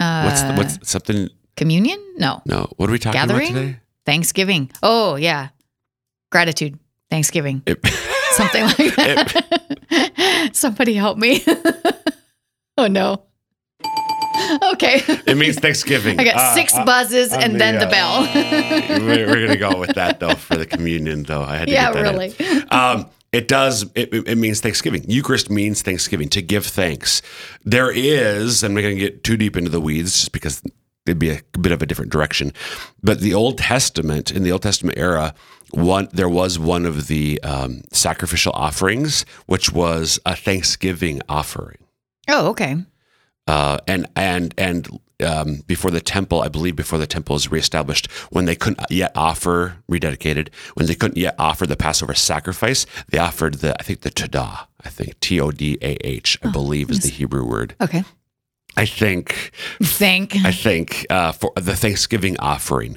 Uh, 0.00 0.22
what's 0.24 0.40
the, 0.42 0.54
what's 0.54 0.90
something 0.90 1.28
communion? 1.54 2.02
No, 2.16 2.40
no 2.46 2.66
what 2.78 2.88
are 2.88 2.92
we 2.92 2.98
talking 2.98 3.20
gathering. 3.20 3.50
about 3.50 3.60
today 3.60 3.80
Thanksgiving. 4.06 4.70
Oh 4.82 5.16
yeah, 5.16 5.48
gratitude. 6.32 6.78
Thanksgiving. 7.10 7.62
It- 7.66 7.78
Something 8.32 8.62
like 8.64 8.94
that. 8.96 10.50
Somebody 10.54 10.94
help 10.94 11.18
me. 11.18 11.44
oh 12.80 12.86
no. 12.86 13.22
Okay. 14.72 15.02
it 15.26 15.36
means 15.36 15.58
thanksgiving 15.58 16.18
I 16.20 16.24
got 16.24 16.36
Uh, 16.36 16.54
six 16.54 16.74
uh, 16.74 16.84
buzzes 16.84 17.32
on 17.32 17.42
and 17.42 17.54
the, 17.54 17.58
then 17.58 17.74
the 17.78 17.86
uh, 17.86 17.90
bell. 17.90 19.00
we're, 19.04 19.26
we're 19.26 19.46
gonna 19.46 19.56
go 19.58 19.78
with 19.78 19.94
that 19.94 20.18
though 20.18 20.34
for 20.34 20.56
the 20.56 20.66
communion 20.66 21.22
though 21.24 21.42
i 21.42 21.56
had 21.56 21.68
to 21.68 21.72
yeah, 21.74 21.92
get 21.92 22.02
that 22.02 22.14
in. 22.14 22.18
really. 22.18 22.68
Um, 22.70 23.06
it 23.32 23.46
does. 23.46 23.84
It, 23.94 24.12
it 24.12 24.38
means 24.38 24.60
Thanksgiving. 24.60 25.04
Eucharist 25.08 25.50
means 25.50 25.82
Thanksgiving 25.82 26.28
to 26.30 26.42
give 26.42 26.66
thanks. 26.66 27.22
There 27.64 27.92
is. 27.92 28.64
I'm 28.64 28.74
not 28.74 28.80
going 28.80 28.96
to 28.96 29.00
get 29.00 29.22
too 29.22 29.36
deep 29.36 29.56
into 29.56 29.70
the 29.70 29.80
weeds, 29.80 30.18
just 30.18 30.32
because 30.32 30.60
it'd 31.06 31.20
be 31.20 31.30
a 31.30 31.40
bit 31.60 31.70
of 31.70 31.80
a 31.80 31.86
different 31.86 32.10
direction. 32.10 32.52
But 33.04 33.20
the 33.20 33.32
Old 33.34 33.58
Testament, 33.58 34.32
in 34.32 34.42
the 34.42 34.50
Old 34.50 34.62
Testament 34.62 34.98
era, 34.98 35.32
one 35.70 36.08
there 36.12 36.28
was 36.28 36.58
one 36.58 36.84
of 36.84 37.06
the 37.06 37.40
um, 37.44 37.82
sacrificial 37.92 38.50
offerings, 38.52 39.24
which 39.46 39.70
was 39.72 40.18
a 40.26 40.34
Thanksgiving 40.34 41.22
offering. 41.28 41.78
Oh, 42.28 42.48
okay. 42.48 42.76
Uh, 43.46 43.78
and 43.86 44.06
and 44.14 44.54
and 44.56 45.00
um, 45.24 45.62
before 45.66 45.90
the 45.90 46.00
temple, 46.00 46.40
I 46.42 46.48
believe 46.48 46.76
before 46.76 46.98
the 46.98 47.06
temple 47.06 47.34
was 47.34 47.50
reestablished, 47.50 48.10
when 48.30 48.44
they 48.44 48.54
couldn't 48.56 48.80
yet 48.90 49.12
offer 49.14 49.76
rededicated, 49.90 50.48
when 50.74 50.86
they 50.86 50.94
couldn't 50.94 51.18
yet 51.18 51.34
offer 51.38 51.66
the 51.66 51.76
Passover 51.76 52.14
sacrifice, 52.14 52.86
they 53.08 53.18
offered 53.18 53.54
the 53.54 53.74
I 53.80 53.82
think 53.82 54.02
the 54.02 54.10
todah. 54.10 54.66
I 54.84 54.88
think 54.88 55.18
T 55.20 55.40
O 55.40 55.50
D 55.50 55.78
A 55.82 55.96
H. 56.06 56.38
I 56.42 56.50
believe 56.50 56.90
is 56.90 57.00
the 57.00 57.10
Hebrew 57.10 57.44
word. 57.44 57.74
Okay. 57.80 58.04
I 58.76 58.86
think 58.86 59.50
Think. 59.82 60.36
I 60.44 60.52
think 60.52 61.04
uh, 61.10 61.32
for 61.32 61.52
the 61.56 61.74
Thanksgiving 61.74 62.38
offering. 62.38 62.96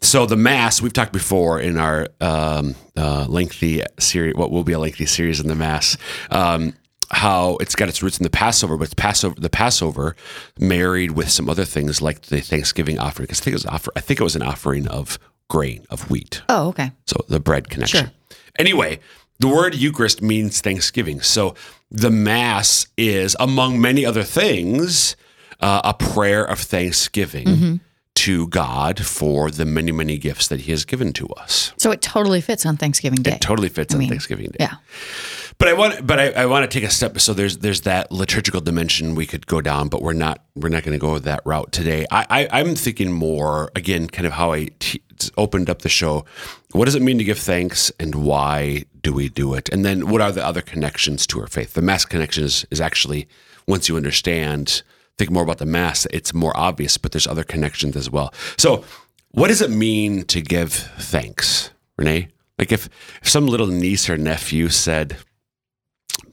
So 0.00 0.26
the 0.26 0.36
Mass 0.36 0.82
we've 0.82 0.92
talked 0.92 1.12
before 1.12 1.60
in 1.60 1.78
our 1.78 2.08
um, 2.20 2.74
uh, 2.96 3.26
lengthy 3.28 3.82
series, 4.00 4.34
what 4.34 4.50
will 4.50 4.64
be 4.64 4.72
a 4.72 4.80
lengthy 4.80 5.06
series 5.06 5.38
in 5.38 5.46
the 5.46 5.54
Mass. 5.54 5.96
Um, 6.30 6.74
how 7.12 7.56
it's 7.60 7.74
got 7.74 7.88
its 7.88 8.02
roots 8.02 8.18
in 8.18 8.24
the 8.24 8.30
Passover, 8.30 8.76
but 8.76 8.84
it's 8.84 8.94
Passover, 8.94 9.38
the 9.40 9.50
Passover 9.50 10.16
married 10.58 11.12
with 11.12 11.30
some 11.30 11.48
other 11.48 11.64
things 11.64 12.00
like 12.02 12.22
the 12.22 12.40
Thanksgiving 12.40 12.98
offering. 12.98 13.24
Because 13.26 13.40
I 13.40 13.44
think 13.44 13.52
it 13.52 13.56
was 13.56 13.66
offer, 13.66 13.92
I 13.96 14.00
think 14.00 14.20
it 14.20 14.24
was 14.24 14.36
an 14.36 14.42
offering 14.42 14.88
of 14.88 15.18
grain 15.48 15.84
of 15.90 16.10
wheat. 16.10 16.42
Oh, 16.48 16.68
okay. 16.68 16.90
So 17.06 17.24
the 17.28 17.38
bread 17.40 17.68
connection. 17.68 18.06
Sure. 18.06 18.12
Anyway, 18.58 18.98
the 19.38 19.48
word 19.48 19.74
Eucharist 19.74 20.22
means 20.22 20.60
Thanksgiving. 20.60 21.20
So 21.20 21.54
the 21.90 22.10
Mass 22.10 22.86
is, 22.96 23.36
among 23.38 23.80
many 23.80 24.06
other 24.06 24.22
things, 24.22 25.14
uh, 25.60 25.80
a 25.84 25.94
prayer 25.94 26.44
of 26.44 26.58
thanksgiving 26.60 27.46
Mm-hmm. 27.46 27.74
to 28.14 28.46
God 28.48 29.04
for 29.04 29.50
the 29.50 29.64
many, 29.64 29.92
many 29.92 30.16
gifts 30.18 30.48
that 30.48 30.60
He 30.60 30.70
has 30.72 30.84
given 30.84 31.12
to 31.14 31.26
us. 31.28 31.72
So 31.76 31.90
it 31.90 32.00
totally 32.02 32.40
fits 32.40 32.64
on 32.64 32.76
Thanksgiving 32.76 33.22
Day. 33.22 33.32
It 33.34 33.40
totally 33.40 33.68
fits 33.68 33.92
on 33.94 33.98
mean, 34.00 34.08
Thanksgiving 34.08 34.46
Day. 34.46 34.56
yeah. 34.60 34.74
But 35.58 35.68
I 35.68 35.74
want, 35.74 36.06
but 36.06 36.18
I, 36.18 36.30
I 36.30 36.46
want 36.46 36.68
to 36.68 36.80
take 36.80 36.86
a 36.86 36.92
step. 36.92 37.18
So 37.20 37.34
there's 37.34 37.58
there's 37.58 37.82
that 37.82 38.10
liturgical 38.10 38.60
dimension 38.60 39.14
we 39.14 39.26
could 39.26 39.46
go 39.46 39.60
down, 39.60 39.88
but 39.88 40.02
we're 40.02 40.12
not 40.12 40.44
we're 40.54 40.68
not 40.68 40.82
going 40.82 40.98
to 40.98 40.98
go 40.98 41.18
that 41.18 41.40
route 41.44 41.72
today. 41.72 42.06
I, 42.10 42.26
I 42.28 42.60
I'm 42.60 42.74
thinking 42.74 43.12
more 43.12 43.70
again, 43.76 44.08
kind 44.08 44.26
of 44.26 44.32
how 44.32 44.52
I 44.52 44.70
t- 44.78 45.02
opened 45.36 45.70
up 45.70 45.82
the 45.82 45.88
show. 45.88 46.24
What 46.72 46.86
does 46.86 46.94
it 46.94 47.02
mean 47.02 47.18
to 47.18 47.24
give 47.24 47.38
thanks, 47.38 47.92
and 48.00 48.14
why 48.14 48.84
do 49.02 49.12
we 49.12 49.28
do 49.28 49.54
it? 49.54 49.68
And 49.68 49.84
then 49.84 50.08
what 50.08 50.20
are 50.20 50.32
the 50.32 50.44
other 50.44 50.62
connections 50.62 51.26
to 51.28 51.40
our 51.40 51.46
faith? 51.46 51.74
The 51.74 51.82
mass 51.82 52.04
connection 52.04 52.44
is, 52.44 52.66
is 52.70 52.80
actually 52.80 53.28
once 53.66 53.88
you 53.88 53.96
understand, 53.96 54.82
think 55.18 55.30
more 55.30 55.42
about 55.42 55.58
the 55.58 55.66
mass, 55.66 56.06
it's 56.10 56.34
more 56.34 56.56
obvious. 56.56 56.98
But 56.98 57.12
there's 57.12 57.26
other 57.26 57.44
connections 57.44 57.96
as 57.96 58.10
well. 58.10 58.32
So 58.58 58.84
what 59.30 59.48
does 59.48 59.62
it 59.62 59.70
mean 59.70 60.24
to 60.26 60.40
give 60.40 60.72
thanks, 60.72 61.70
Renee? 61.96 62.28
Like 62.58 62.70
if, 62.70 62.88
if 63.22 63.28
some 63.28 63.46
little 63.46 63.66
niece 63.66 64.08
or 64.08 64.16
nephew 64.16 64.68
said, 64.68 65.16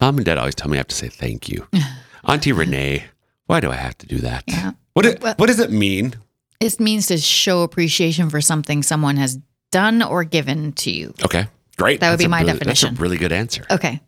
Mom 0.01 0.17
and 0.17 0.25
Dad 0.25 0.37
always 0.37 0.55
tell 0.55 0.69
me 0.69 0.77
I 0.77 0.79
have 0.79 0.87
to 0.87 0.95
say 0.95 1.07
thank 1.09 1.49
you. 1.49 1.67
Auntie 2.27 2.51
Renee, 2.51 3.05
why 3.47 3.59
do 3.59 3.69
I 3.71 3.75
have 3.75 3.97
to 3.99 4.05
do 4.07 4.17
that? 4.19 4.43
Yeah. 4.47 4.71
What 4.93 5.05
it, 5.05 5.21
Well- 5.21 5.35
what 5.37 5.47
does 5.47 5.59
it 5.59 5.71
mean? 5.71 6.15
It 6.59 6.79
means 6.79 7.07
to 7.07 7.17
show 7.17 7.61
appreciation 7.63 8.29
for 8.29 8.41
something 8.41 8.83
someone 8.83 9.15
has 9.17 9.39
done 9.71 10.01
or 10.03 10.23
given 10.25 10.73
to 10.73 10.91
you. 10.91 11.13
Okay, 11.23 11.47
great. 11.77 12.01
That 12.01 12.09
would 12.09 12.19
That's 12.19 12.23
be 12.25 12.29
my 12.29 12.41
really- 12.41 12.53
definition. 12.53 12.89
That's 12.89 12.99
a 12.99 13.01
really 13.01 13.17
good 13.17 13.31
answer. 13.31 13.65
Okay. 13.71 14.01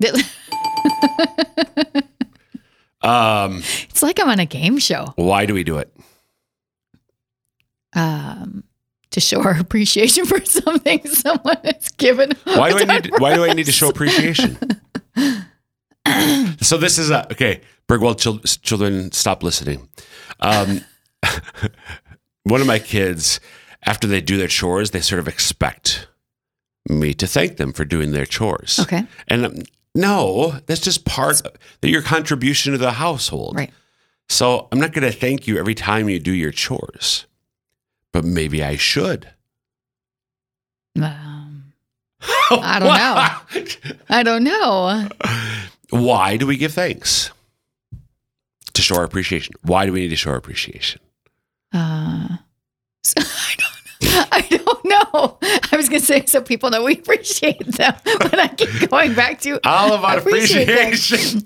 Um, 3.04 3.62
It's 3.90 4.00
like 4.02 4.20
I'm 4.20 4.28
on 4.28 4.38
a 4.38 4.46
game 4.46 4.78
show. 4.78 5.12
why 5.16 5.44
do 5.44 5.54
we 5.54 5.64
do 5.64 5.78
it? 5.78 5.92
Um, 7.94 8.62
to 9.12 9.20
show 9.20 9.42
our 9.42 9.56
appreciation 9.60 10.26
for 10.26 10.44
something 10.44 11.04
someone 11.06 11.56
has 11.64 11.88
given. 11.90 12.32
Why 12.44 12.70
do 12.70 12.78
I 12.78 12.84
need? 12.84 13.08
for 13.08 13.18
Why 13.18 13.34
do 13.34 13.44
I 13.44 13.52
need 13.52 13.66
to 13.66 13.72
show 13.72 13.88
appreciation? 13.94 14.58
so 16.60 16.76
this 16.76 16.98
is 16.98 17.10
a 17.10 17.30
okay. 17.32 17.60
Burgwald 17.88 18.18
chil- 18.18 18.38
children, 18.62 19.12
stop 19.12 19.42
listening. 19.42 19.88
Um, 20.40 20.82
one 22.44 22.60
of 22.60 22.66
my 22.66 22.78
kids, 22.78 23.40
after 23.84 24.06
they 24.06 24.20
do 24.20 24.36
their 24.36 24.48
chores, 24.48 24.92
they 24.92 25.00
sort 25.00 25.18
of 25.18 25.28
expect 25.28 26.08
me 26.88 27.12
to 27.14 27.26
thank 27.26 27.56
them 27.56 27.72
for 27.72 27.84
doing 27.84 28.12
their 28.12 28.26
chores. 28.26 28.78
Okay. 28.80 29.04
And 29.28 29.46
um, 29.46 29.54
no, 29.94 30.58
that's 30.66 30.80
just 30.80 31.04
part 31.04 31.42
of 31.44 31.52
your 31.82 32.02
contribution 32.02 32.72
to 32.72 32.78
the 32.78 32.92
household. 32.92 33.56
Right. 33.56 33.70
So 34.28 34.68
I'm 34.72 34.78
not 34.78 34.92
going 34.92 35.10
to 35.10 35.16
thank 35.16 35.46
you 35.46 35.58
every 35.58 35.74
time 35.74 36.08
you 36.08 36.18
do 36.18 36.32
your 36.32 36.52
chores, 36.52 37.26
but 38.12 38.24
maybe 38.24 38.62
I 38.62 38.76
should. 38.76 39.28
Um, 41.00 41.72
I 42.50 42.78
don't 42.78 43.62
know. 43.62 43.94
I 44.08 44.22
don't 44.22 44.44
know. 44.44 45.08
Why 45.90 46.36
do 46.36 46.46
we 46.46 46.56
give 46.56 46.72
thanks? 46.72 47.30
To 48.74 48.82
show 48.82 48.96
our 48.96 49.04
appreciation. 49.04 49.54
Why 49.62 49.84
do 49.86 49.92
we 49.92 50.00
need 50.00 50.08
to 50.08 50.16
show 50.16 50.30
our 50.30 50.36
appreciation? 50.36 51.00
Uh, 51.72 52.28
so 53.02 53.14
I 53.20 53.54
don't. 53.58 53.68
I 54.04 54.40
don't 54.50 54.84
know. 54.84 55.38
I 55.70 55.76
was 55.76 55.88
going 55.88 56.00
to 56.00 56.06
say 56.06 56.24
so 56.26 56.42
people 56.42 56.70
know 56.70 56.82
we 56.82 56.94
appreciate 56.98 57.64
them, 57.64 57.94
but 58.04 58.36
I 58.38 58.48
keep 58.48 58.90
going 58.90 59.14
back 59.14 59.40
to 59.42 59.60
All 59.66 59.92
about 59.94 60.18
appreciation. 60.18 61.42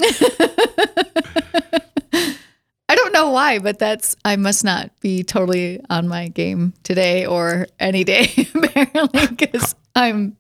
I 3.17 3.21
don't 3.21 3.29
know 3.29 3.33
why, 3.33 3.59
but 3.61 3.79
that's 3.79 4.15
I 4.27 4.37
must 4.37 4.63
not 4.63 4.91
be 5.01 5.23
totally 5.23 5.81
on 5.89 6.07
my 6.07 6.29
game 6.29 6.75
today 6.83 7.25
or 7.25 7.67
any 7.81 8.05
day 8.05 8.31
apparently 8.55 9.27
because 9.29 9.75
I'm 9.95 10.37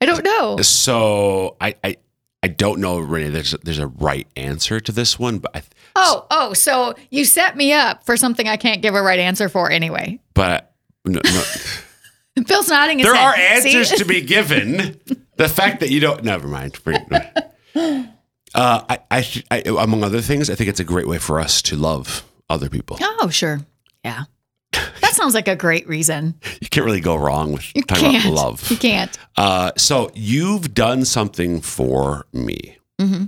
I 0.00 0.06
don't 0.06 0.24
know. 0.24 0.56
So 0.62 1.56
I, 1.60 1.74
I 1.84 1.96
I 2.42 2.48
don't 2.48 2.80
know 2.80 2.98
really 2.98 3.28
there's 3.28 3.52
a, 3.52 3.58
there's 3.58 3.78
a 3.78 3.88
right 3.88 4.26
answer 4.36 4.80
to 4.80 4.90
this 4.90 5.18
one, 5.18 5.38
but 5.38 5.54
I, 5.54 5.62
Oh, 5.96 6.26
oh, 6.30 6.52
so 6.54 6.94
you 7.10 7.26
set 7.26 7.56
me 7.58 7.72
up 7.74 8.04
for 8.04 8.16
something 8.16 8.48
I 8.48 8.56
can't 8.56 8.80
give 8.80 8.94
a 8.94 9.02
right 9.02 9.18
answer 9.18 9.50
for 9.50 9.70
anyway. 9.70 10.18
but 10.32 10.72
no, 11.04 11.20
no. 11.22 11.42
Bill's 12.46 12.68
nodding 12.68 13.00
his 13.00 13.06
there 13.06 13.16
head. 13.16 13.24
are 13.58 13.60
See? 13.60 13.76
answers 13.76 13.98
to 13.98 14.04
be 14.06 14.20
given. 14.22 14.98
The 15.36 15.48
fact 15.48 15.80
that 15.80 15.90
you 15.90 16.00
don't 16.00 16.24
never 16.24 16.48
mind. 16.48 16.78
Uh, 18.54 18.82
I, 18.88 18.98
I, 19.10 19.42
I, 19.50 19.62
among 19.66 20.02
other 20.04 20.20
things, 20.20 20.48
I 20.50 20.54
think 20.54 20.68
it's 20.70 20.80
a 20.80 20.84
great 20.84 21.06
way 21.06 21.18
for 21.18 21.38
us 21.40 21.60
to 21.62 21.76
love 21.76 22.24
other 22.48 22.68
people. 22.68 22.98
Oh, 23.00 23.28
sure. 23.28 23.60
Yeah. 24.04 24.24
That 24.72 25.14
sounds 25.14 25.34
like 25.34 25.48
a 25.48 25.56
great 25.56 25.86
reason. 25.88 26.34
You 26.60 26.68
can't 26.68 26.84
really 26.86 27.00
go 27.00 27.16
wrong 27.16 27.52
with 27.52 27.74
You 27.74 27.82
talking 27.82 28.10
can't. 28.10 28.24
about 28.26 28.34
love. 28.34 28.70
You 28.70 28.76
can't. 28.76 29.18
Uh, 29.36 29.72
so 29.76 30.10
you've 30.14 30.74
done 30.74 31.04
something 31.04 31.60
for 31.60 32.26
me. 32.32 32.78
hmm 33.00 33.24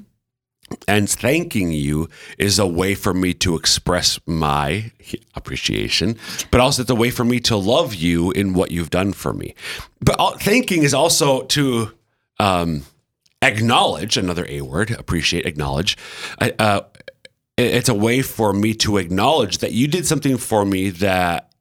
And 0.88 1.08
thanking 1.08 1.72
you 1.72 2.08
is 2.38 2.58
a 2.58 2.66
way 2.66 2.94
for 2.94 3.14
me 3.14 3.34
to 3.34 3.56
express 3.56 4.18
my 4.26 4.90
appreciation, 5.34 6.16
but 6.50 6.60
also 6.60 6.82
it's 6.82 6.90
a 6.90 6.94
way 6.94 7.10
for 7.10 7.24
me 7.24 7.40
to 7.40 7.56
love 7.56 7.94
you 7.94 8.30
in 8.32 8.52
what 8.54 8.70
you've 8.70 8.90
done 8.90 9.12
for 9.12 9.32
me. 9.32 9.54
But 10.00 10.16
all, 10.18 10.36
thanking 10.38 10.82
is 10.82 10.94
also 10.94 11.42
to 11.56 11.92
um, 12.38 12.82
acknowledge 13.42 14.16
another 14.16 14.47
A 14.49 14.61
word, 14.62 14.90
appreciate, 14.90 15.47
acknowledge. 15.47 15.97
Uh, 16.38 16.82
it's 17.56 17.88
a 17.88 17.94
way 17.94 18.23
for 18.23 18.52
me 18.52 18.75
to 18.75 18.97
acknowledge 18.97 19.59
that 19.59 19.73
you 19.73 19.87
did 19.87 20.06
something 20.06 20.37
for 20.37 20.64
me 20.64 20.90
that 20.90 21.52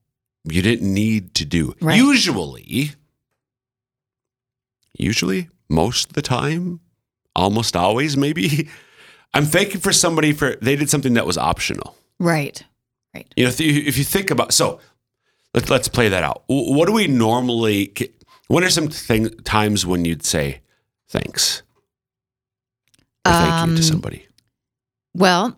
you 0.45 0.61
didn't 0.61 0.93
need 0.93 1.33
to 1.35 1.45
do. 1.45 1.75
Right. 1.81 1.97
Usually, 1.97 2.93
usually, 4.97 5.49
most 5.67 6.09
of 6.09 6.13
the 6.13 6.21
time, 6.21 6.79
almost 7.35 7.75
always, 7.75 8.15
maybe. 8.15 8.69
I'm 9.33 9.45
thanking 9.45 9.81
for 9.81 9.93
somebody 9.93 10.33
for 10.33 10.55
they 10.55 10.75
did 10.75 10.89
something 10.89 11.13
that 11.13 11.25
was 11.25 11.37
optional. 11.37 11.95
Right. 12.19 12.63
Right. 13.13 13.31
You 13.35 13.45
know, 13.45 13.49
if 13.49 13.59
you, 13.59 13.83
if 13.85 13.97
you 13.97 14.03
think 14.03 14.31
about 14.31 14.53
so, 14.53 14.79
let's 15.53 15.69
let's 15.69 15.87
play 15.87 16.09
that 16.09 16.23
out. 16.23 16.43
What 16.47 16.87
do 16.87 16.93
we 16.93 17.07
normally? 17.07 17.93
What 18.47 18.63
are 18.63 18.69
some 18.69 18.87
thing, 18.87 19.29
times 19.43 19.85
when 19.85 20.05
you'd 20.05 20.25
say 20.25 20.61
thanks 21.07 21.61
or 23.25 23.31
thank 23.33 23.67
you 23.69 23.75
to 23.75 23.81
Um, 23.81 23.83
somebody? 23.83 24.25
Well, 25.13 25.57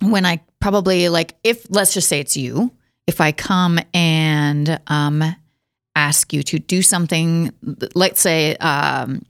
when 0.00 0.26
I 0.26 0.40
probably 0.60 1.08
like 1.08 1.34
if 1.44 1.66
let's 1.70 1.94
just 1.94 2.08
say 2.08 2.20
it's 2.20 2.36
you, 2.36 2.72
if 3.06 3.20
I 3.20 3.32
come 3.32 3.78
and 3.94 4.80
um 4.88 5.22
ask 5.94 6.32
you 6.32 6.42
to 6.42 6.58
do 6.58 6.82
something, 6.82 7.52
let's 7.94 8.20
say 8.20 8.56
um 8.56 9.24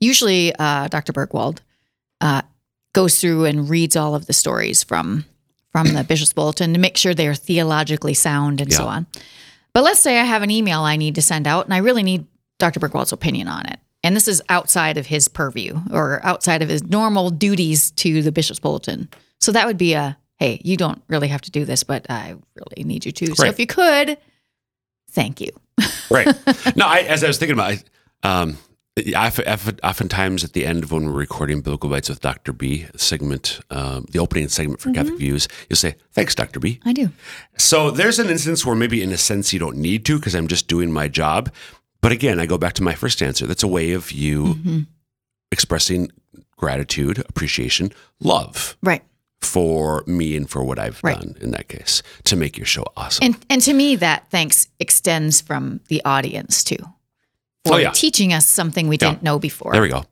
usually 0.00 0.54
uh 0.58 0.88
Dr. 0.88 1.12
Burgwald 1.12 1.58
uh 2.20 2.42
goes 2.94 3.20
through 3.20 3.44
and 3.44 3.68
reads 3.68 3.96
all 3.96 4.14
of 4.14 4.26
the 4.26 4.32
stories 4.32 4.82
from 4.82 5.24
from 5.72 5.88
the 5.92 6.04
Bishop's 6.04 6.32
Bulletin 6.32 6.72
to 6.72 6.78
make 6.80 6.96
sure 6.96 7.12
they're 7.12 7.34
theologically 7.34 8.14
sound 8.14 8.60
and 8.62 8.72
so 8.72 8.84
on. 8.86 9.06
But 9.74 9.84
let's 9.84 10.00
say 10.00 10.18
I 10.18 10.24
have 10.24 10.42
an 10.42 10.50
email 10.50 10.80
I 10.80 10.96
need 10.96 11.16
to 11.16 11.22
send 11.22 11.46
out 11.46 11.66
and 11.66 11.74
I 11.74 11.78
really 11.78 12.02
need 12.02 12.26
Dr. 12.58 12.80
Burgwald's 12.80 13.12
opinion 13.12 13.46
on 13.48 13.66
it. 13.66 13.78
And 14.06 14.14
this 14.14 14.28
is 14.28 14.40
outside 14.48 14.98
of 14.98 15.06
his 15.06 15.26
purview 15.26 15.80
or 15.92 16.20
outside 16.24 16.62
of 16.62 16.68
his 16.68 16.84
normal 16.84 17.30
duties 17.30 17.90
to 17.92 18.22
the 18.22 18.30
Bishop's 18.30 18.60
Bulletin. 18.60 19.08
So 19.40 19.50
that 19.50 19.66
would 19.66 19.76
be 19.78 19.94
a 19.94 20.16
hey, 20.38 20.60
you 20.62 20.76
don't 20.76 21.02
really 21.08 21.26
have 21.28 21.40
to 21.40 21.50
do 21.50 21.64
this, 21.64 21.82
but 21.82 22.06
I 22.10 22.36
really 22.54 22.84
need 22.84 23.04
you 23.04 23.10
to. 23.12 23.34
So 23.34 23.42
Right. 23.42 23.52
if 23.52 23.58
you 23.58 23.66
could, 23.66 24.16
thank 25.10 25.40
you. 25.40 25.50
Right. 26.10 26.26
no, 26.76 26.86
I, 26.86 27.00
as 27.00 27.24
I 27.24 27.26
was 27.26 27.36
thinking 27.38 27.54
about, 27.54 27.72
it, 27.72 27.84
um, 28.22 28.58
I, 29.16 29.26
often- 29.26 29.80
oftentimes 29.82 30.44
at 30.44 30.52
the 30.52 30.64
end 30.64 30.84
of 30.84 30.92
when 30.92 31.06
we're 31.06 31.12
recording 31.18 31.62
Biblical 31.62 31.90
Bites 31.90 32.08
with 32.08 32.20
Dr. 32.20 32.52
B 32.52 32.86
segment, 32.96 33.58
um, 33.70 34.06
the 34.12 34.18
opening 34.20 34.46
segment 34.48 34.80
for 34.80 34.90
Mm-hmm. 34.90 34.94
Catholic 34.94 35.18
Views, 35.18 35.48
you'll 35.68 35.76
say, 35.78 35.96
"Thanks, 36.12 36.34
Dr. 36.36 36.60
B. 36.60 36.78
I 36.84 36.92
do. 36.92 37.10
So 37.58 37.90
there's 37.90 38.18
an 38.20 38.28
instance 38.30 38.64
where 38.64 38.76
maybe 38.76 39.02
in 39.02 39.10
a 39.10 39.16
sense 39.18 39.52
you 39.52 39.58
don't 39.58 39.76
need 39.78 40.04
to 40.06 40.16
because 40.18 40.34
I'm 40.36 40.46
just 40.48 40.68
doing 40.68 40.92
my 40.92 41.08
job. 41.08 41.50
But 42.06 42.12
again, 42.12 42.38
I 42.38 42.46
go 42.46 42.56
back 42.56 42.74
to 42.74 42.84
my 42.84 42.94
first 42.94 43.20
answer. 43.20 43.48
That's 43.48 43.64
a 43.64 43.66
way 43.68 43.90
of 43.90 44.12
you 44.12 44.44
Mm-hmm. 44.54 44.80
expressing 45.50 46.12
gratitude, 46.56 47.18
appreciation, 47.28 47.92
love 48.20 48.76
Right. 48.80 49.02
for 49.40 50.04
me 50.06 50.36
and 50.36 50.48
for 50.48 50.62
what 50.62 50.78
I've 50.78 51.00
Right. 51.02 51.16
done 51.18 51.34
in 51.40 51.50
that 51.50 51.66
case 51.68 52.04
to 52.24 52.36
make 52.36 52.56
your 52.56 52.64
show 52.66 52.84
awesome. 52.96 53.24
And 53.24 53.36
and 53.50 53.60
to 53.62 53.72
me 53.72 53.96
that 53.96 54.30
thanks 54.30 54.68
extends 54.78 55.40
from 55.40 55.80
the 55.88 56.00
audience 56.04 56.62
too. 56.62 56.78
For 57.66 57.74
Oh, 57.74 57.78
yeah. 57.78 57.90
teaching 57.90 58.32
us 58.32 58.46
something 58.46 58.88
we 58.88 58.96
didn't 58.96 59.22
know 59.22 59.38
before. 59.38 59.72
there 59.72 59.82
we 59.82 59.88
go. 59.88 60.04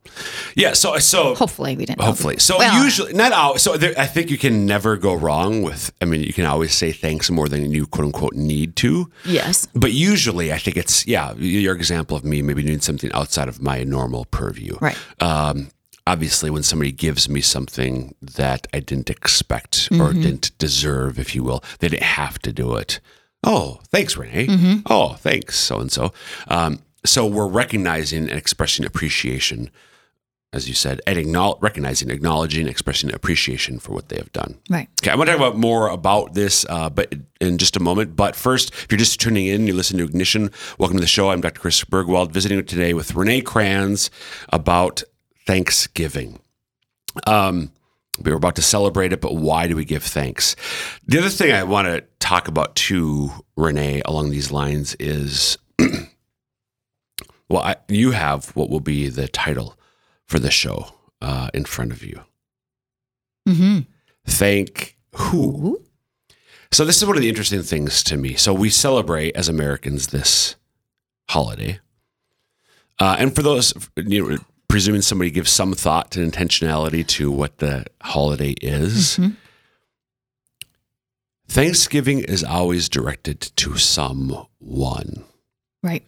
Yeah. 0.57 0.75
So 0.75 0.99
so 0.99 1.35
Hopefully 1.35 1.77
we 1.77 1.87
didn't 1.87 2.01
Hopefully. 2.01 2.39
So 2.39 2.59
Well, 2.59 2.85
usually, 2.85 3.13
not 3.13 3.33
out. 3.33 3.61
So 3.61 3.77
there, 3.77 3.95
I 3.99 4.07
think 4.07 4.31
you 4.31 4.39
can 4.39 4.67
never 4.67 4.97
go 4.97 5.15
wrong 5.15 5.63
with. 5.63 5.93
I 6.01 6.05
mean, 6.05 6.23
you 6.23 6.33
can 6.33 6.47
always 6.47 6.75
say 6.75 6.93
thanks 6.93 7.31
more 7.31 7.49
than 7.49 7.71
you 7.73 7.87
quote 7.87 8.07
unquote 8.07 8.35
need 8.35 8.77
to. 8.77 9.11
Yes. 9.25 9.67
But 9.75 9.93
usually, 9.93 10.53
I 10.53 10.59
think 10.59 10.77
it's 10.77 11.07
yeah. 11.07 11.35
Your 11.39 11.75
example 11.75 12.17
of 12.17 12.25
me 12.25 12.43
maybe 12.43 12.63
doing 12.63 12.81
something 12.81 13.11
outside 13.13 13.49
of 13.49 13.61
my 13.63 13.85
normal 13.85 14.25
purview. 14.27 14.77
Right. 14.81 14.97
Um, 15.21 15.69
obviously, 16.07 16.51
when 16.51 16.63
somebody 16.63 16.93
gives 16.93 17.29
me 17.29 17.41
something 17.41 18.15
that 18.37 18.67
I 18.75 18.81
didn't 18.81 19.11
expect 19.11 19.89
or 19.93 20.11
Mm-hmm. 20.11 20.23
didn't 20.23 20.59
deserve, 20.59 21.19
if 21.19 21.35
you 21.35 21.43
will, 21.45 21.63
they 21.79 21.89
didn't 21.89 22.03
have 22.23 22.39
to 22.41 22.53
do 22.53 22.77
it. 22.77 23.01
Oh, 23.47 23.81
thanks, 23.91 24.17
Renee. 24.17 24.47
Mm-hmm. 24.47 24.81
Oh, 24.87 25.15
thanks, 25.15 25.59
so 25.59 25.79
and 25.81 25.93
so. 25.93 26.13
So 27.07 27.27
we're 27.27 27.49
recognizing 27.49 28.31
and 28.31 28.39
expressing 28.39 28.87
appreciation, 28.87 29.71
as 30.53 30.69
you 30.69 30.75
said, 30.75 31.03
and 31.07 31.19
acknowledge, 31.19 31.61
recognizing, 31.61 32.11
acknowledging, 32.11 32.67
expressing 32.67 33.13
appreciation 33.13 33.79
for 33.79 33.93
what 33.93 34.09
they 34.09 34.17
have 34.17 34.33
done. 34.33 34.59
Right. 34.71 34.89
Okay, 35.03 35.11
I'm 35.11 35.19
going 35.19 35.27
to 35.27 35.33
talk 35.33 35.41
about 35.41 35.59
more 35.59 35.89
about 35.89 36.33
this, 36.35 36.65
uh, 36.69 36.89
but 36.89 37.15
in 37.41 37.59
just 37.59 37.77
a 37.77 37.81
moment. 37.81 38.17
But 38.17 38.35
first, 38.35 38.73
if 38.73 38.87
you're 38.91 38.99
just 38.99 39.21
tuning 39.21 39.47
in, 39.47 39.67
you 39.67 39.75
listen 39.75 39.99
to 39.99 40.05
Ignition. 40.05 40.51
Welcome 40.79 40.97
to 40.97 41.03
the 41.03 41.07
show. 41.07 41.31
I'm 41.31 41.43
Dr. 41.43 41.61
Chris 41.61 41.85
Burgwald, 41.85 42.31
visiting 42.31 42.65
today 42.65 42.95
with 42.95 43.15
Renee 43.15 43.43
Kranz 43.43 44.11
about 44.49 45.03
Thanksgiving. 45.47 46.41
Um, 47.27 47.71
we 48.23 48.31
were 48.31 48.37
about 48.37 48.57
to 48.57 48.63
celebrate 48.63 49.13
it, 49.13 49.21
but 49.21 49.35
why 49.35 49.67
do 49.67 49.77
we 49.77 49.85
give 49.85 50.05
thanks? 50.05 50.57
The 51.07 51.19
other 51.19 51.29
thing 51.29 51.53
I 51.53 51.65
want 51.65 51.89
to 51.89 52.05
talk 52.21 52.49
about 52.49 52.77
too, 52.77 53.31
Renee, 53.57 54.03
along 54.05 54.31
these 54.31 54.51
lines 54.51 54.95
is, 55.01 55.59
well, 57.49 57.63
I, 57.63 57.77
you 57.89 58.13
have 58.13 58.49
what 58.57 58.71
will 58.71 58.81
be 58.81 59.09
the 59.09 59.29
title 59.29 59.77
for 60.27 60.39
the 60.39 60.51
show 60.51 60.95
uh, 61.21 61.51
in 61.55 61.65
front 61.65 61.93
of 61.93 62.03
you. 62.05 62.21
Mm-hmm. 63.49 63.81
Thank 64.27 64.97
who? 65.15 65.81
So 66.73 66.85
this 66.85 66.97
is 66.97 67.07
one 67.07 67.17
of 67.17 67.23
the 67.23 67.29
interesting 67.29 67.63
things 67.63 68.03
to 68.05 68.17
me. 68.17 68.35
So 68.35 68.53
we 68.53 68.69
celebrate 68.71 69.37
as 69.37 69.49
Americans 69.49 70.09
this 70.09 70.57
holiday, 71.29 71.79
uh, 72.99 73.17
and 73.19 73.35
for 73.35 73.43
those, 73.43 73.73
you 73.97 74.29
know, 74.29 74.39
presuming 74.69 75.03
somebody 75.03 75.31
gives 75.31 75.51
some 75.51 75.73
thought 75.73 76.17
and 76.17 76.33
intentionality 76.33 77.07
to 77.07 77.31
what 77.31 77.59
the 77.59 77.85
holiday 78.03 78.55
is. 78.61 79.19
Mhm. 79.19 79.37
Thanksgiving 81.47 82.21
is 82.21 82.43
always 82.43 82.89
directed 82.89 83.41
to 83.57 83.77
someone. 83.77 85.25
Right. 85.83 86.03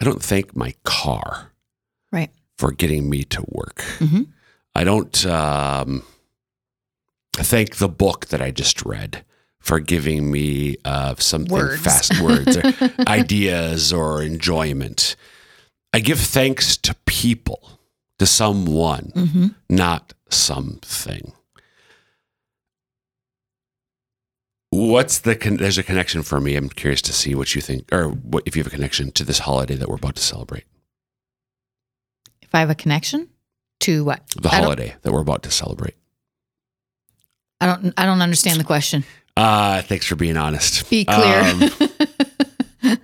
I 0.00 0.04
don't 0.04 0.22
thank 0.22 0.54
my 0.56 0.74
car 0.84 1.52
Right. 2.12 2.30
for 2.58 2.70
getting 2.72 3.08
me 3.10 3.24
to 3.24 3.42
work. 3.48 3.84
Mhm. 3.98 4.28
I 4.74 4.84
don't 4.84 5.24
um, 5.26 6.02
thank 7.34 7.76
the 7.76 7.88
book 7.88 8.26
that 8.26 8.40
I 8.42 8.50
just 8.50 8.84
read 8.84 9.24
for 9.60 9.80
giving 9.80 10.30
me 10.30 10.76
uh, 10.84 11.14
something 11.18 11.52
Words. 11.52 11.82
fast 11.82 12.20
words, 12.22 12.56
or 12.56 12.62
ideas, 13.08 13.92
or 13.92 14.22
enjoyment. 14.22 15.16
I 15.92 16.00
give 16.00 16.20
thanks 16.20 16.76
to 16.78 16.94
people, 17.06 17.80
to 18.18 18.26
someone, 18.26 19.12
Mm-hmm. 19.14 19.46
not 19.70 20.12
something. 20.30 21.32
What's 24.76 25.20
the 25.20 25.34
con- 25.34 25.56
there's 25.56 25.78
a 25.78 25.82
connection 25.82 26.22
for 26.22 26.38
me. 26.40 26.54
I'm 26.54 26.68
curious 26.68 27.00
to 27.02 27.12
see 27.12 27.34
what 27.34 27.54
you 27.54 27.62
think, 27.62 27.90
or 27.92 28.08
what 28.08 28.42
if 28.46 28.56
you 28.56 28.60
have 28.62 28.66
a 28.66 28.74
connection 28.74 29.10
to 29.12 29.24
this 29.24 29.38
holiday 29.40 29.74
that 29.74 29.88
we're 29.88 29.96
about 29.96 30.16
to 30.16 30.22
celebrate, 30.22 30.64
If 32.42 32.54
I 32.54 32.60
have 32.60 32.68
a 32.70 32.74
connection 32.74 33.28
to 33.80 34.04
what? 34.04 34.22
the 34.40 34.50
I 34.50 34.56
holiday 34.56 34.94
that 35.00 35.12
we're 35.12 35.20
about 35.22 35.42
to 35.44 35.50
celebrate. 35.50 35.94
I 37.60 37.66
don't. 37.66 37.94
I 37.96 38.04
don't 38.04 38.20
understand 38.20 38.60
the 38.60 38.64
question. 38.64 39.04
Uh, 39.34 39.80
thanks 39.82 40.04
for 40.06 40.14
being 40.16 40.36
honest. 40.36 40.88
Be 40.90 41.06
clear. 41.06 41.40
Um, 41.40 41.60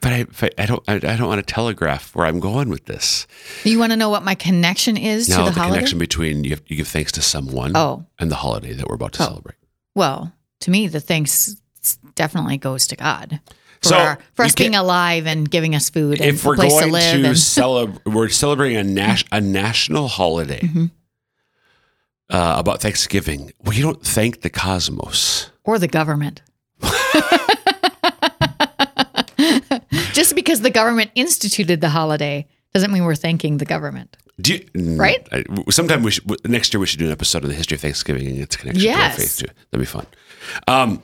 but 0.00 0.12
I, 0.12 0.24
but 0.40 0.54
I 0.58 0.66
don't, 0.66 0.82
I, 0.88 0.98
don't 0.98 1.28
want 1.28 1.46
to 1.46 1.54
telegraph 1.54 2.14
where 2.14 2.26
I'm 2.26 2.40
going 2.40 2.68
with 2.70 2.84
this. 2.86 3.26
you 3.64 3.78
want 3.78 3.92
to 3.92 3.96
know 3.96 4.08
what 4.10 4.22
my 4.22 4.34
connection 4.34 4.96
is 4.96 5.28
Now, 5.28 5.38
to 5.38 5.44
the, 5.44 5.50
the, 5.50 5.60
holiday? 5.60 5.74
connection 5.76 5.98
between 5.98 6.44
you, 6.44 6.50
have, 6.50 6.62
you 6.66 6.76
give 6.76 6.88
thanks 6.88 7.12
to 7.12 7.22
someone 7.22 7.72
Oh, 7.76 8.04
and 8.18 8.30
the 8.30 8.36
holiday 8.36 8.72
that 8.74 8.88
we're 8.88 8.94
about 8.94 9.12
to 9.14 9.22
Oh. 9.22 9.26
celebrate. 9.26 9.56
well, 9.94 10.32
to 10.60 10.70
me, 10.70 10.86
the 10.88 11.00
thanks 11.00 11.56
definitely 12.14 12.58
goes 12.58 12.86
to 12.88 12.96
God 12.96 13.40
for, 13.82 13.88
So, 13.88 13.96
our, 13.96 14.18
for 14.34 14.44
us 14.44 14.54
being 14.54 14.74
alive 14.74 15.26
and 15.26 15.50
giving 15.50 15.74
us 15.74 15.88
food 15.90 16.20
and 16.20 16.34
If 16.34 16.44
a 16.44 16.48
we're 16.48 16.56
place 16.56 16.72
going 16.72 16.86
to 16.86 16.92
live. 16.92 17.22
to 17.22 17.28
and, 17.28 17.38
celebrate, 17.38 18.04
we're 18.14 18.28
celebrating 18.28 18.76
a, 18.76 18.84
nas- 18.84 19.24
a 19.32 19.40
national 19.40 20.08
holiday 20.08 20.60
Mhm. 20.60 20.90
uh, 22.28 22.56
about 22.58 22.82
Thanksgiving. 22.82 23.52
We 23.64 23.80
don't 23.80 24.04
thank 24.04 24.42
the 24.42 24.50
cosmos. 24.50 25.50
or 25.64 25.78
the 25.78 25.88
government. 25.88 26.42
Just 30.12 30.34
because 30.34 30.60
the 30.60 30.70
government 30.70 31.10
instituted 31.14 31.80
the 31.80 31.88
holiday 31.88 32.46
doesn't 32.72 32.92
mean 32.92 33.04
we're 33.04 33.14
thanking 33.14 33.58
the 33.58 33.64
government. 33.64 34.16
Do 34.40 34.54
you, 34.54 34.60
mm, 34.74 34.98
Right? 34.98 35.26
I, 35.32 35.44
sometime 35.70 36.02
we 36.02 36.12
should, 36.12 36.48
next 36.48 36.72
year 36.72 36.80
we 36.80 36.86
should 36.86 36.98
do 36.98 37.06
an 37.06 37.12
episode 37.12 37.42
on 37.42 37.48
the 37.50 37.54
history 37.56 37.74
of 37.74 37.80
Thanksgiving 37.82 38.26
and 38.26 38.38
its 38.38 38.56
connection 38.56 38.82
to 38.82 38.90
our 38.98 39.10
faith 39.10 39.38
too. 39.38 39.46
That'd 39.70 39.82
be 39.82 39.86
fun. 39.86 40.06
Um, 40.66 41.02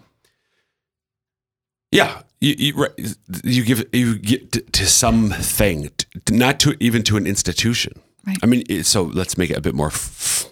yeah, 1.91 2.23
you, 2.41 2.55
you, 2.59 2.75
right, 2.75 3.17
you 3.45 3.65
give 3.65 3.85
you 3.93 4.19
get 4.19 4.53
to, 4.53 4.61
to 4.61 4.87
something, 4.87 5.91
t- 5.97 6.35
not 6.35 6.61
to 6.61 6.77
even 6.81 7.03
to 7.05 7.17
an 7.17 7.27
institution. 7.27 8.01
Right. 8.27 8.39
I 8.43 8.47
mean, 8.47 8.65
it, 8.69 8.85
so 8.87 9.03
let's 9.05 9.39
make 9.39 9.51
it 9.51 9.57
a 9.57 9.61
bit 9.61 9.75
more 9.75 9.89
f- 9.89 10.51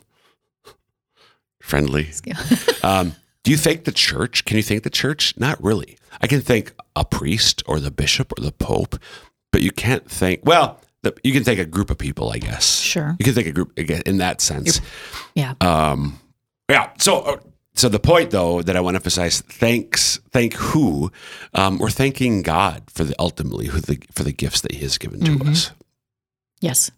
friendly. 1.61 2.11
Um, 2.83 3.17
do 3.45 3.51
you 3.51 3.57
thank 3.57 3.85
the 3.85 3.93
church? 3.93 4.45
Can 4.45 4.59
you 4.59 4.63
thank 4.63 4.83
the 4.83 4.91
church? 4.91 5.35
Not 5.39 5.63
really. 5.63 5.97
I 6.21 6.27
can 6.27 6.43
thank 6.43 6.75
a 6.95 7.03
priest 7.05 7.63
or 7.67 7.81
the 7.81 7.91
bishop 7.91 8.31
or 8.39 8.43
the 8.43 8.53
pope, 8.53 8.99
but 9.51 9.63
you 9.63 9.71
can't 9.71 10.07
thank. 10.11 10.45
Well, 10.45 10.81
the, 11.05 11.15
you 11.23 11.33
can 11.33 11.45
thank 11.45 11.59
a 11.59 11.65
group 11.65 11.91
of 11.91 11.99
people, 11.99 12.31
I 12.31 12.39
guess. 12.39 12.81
Sure. 12.81 13.15
You 13.19 13.25
can 13.25 13.35
thank 13.35 13.47
a 13.47 13.53
group 13.53 13.79
again 13.79 14.03
in 14.07 14.19
that 14.19 14.41
sense. 14.41 14.81
Yeah. 15.35 15.55
Um, 15.61 16.19
yeah. 16.69 16.91
So, 16.99 17.21
uh, 17.21 17.37
so 17.75 17.89
the 17.89 17.99
point 18.01 18.31
though 18.31 18.63
that 18.63 18.77
I 18.77 18.81
want 18.81 18.95
to 18.95 18.99
emphasize: 18.99 19.41
thanks, 19.43 20.19
thank 20.33 20.55
who? 20.55 21.11
Um, 21.55 21.79
we're 21.79 21.91
thanking 21.91 22.43
God 22.43 22.83
for 22.89 23.05
the 23.05 23.15
ultimately 23.19 23.67
who 23.67 23.81
the 23.81 23.99
for 24.13 24.23
the 24.25 24.33
gifts 24.33 24.61
that 24.63 24.73
He 24.73 24.81
has 24.83 24.99
given 24.99 25.21
to 25.21 25.33
Mhm. 25.33 25.49
us. 25.51 25.71
yes. 26.61 26.91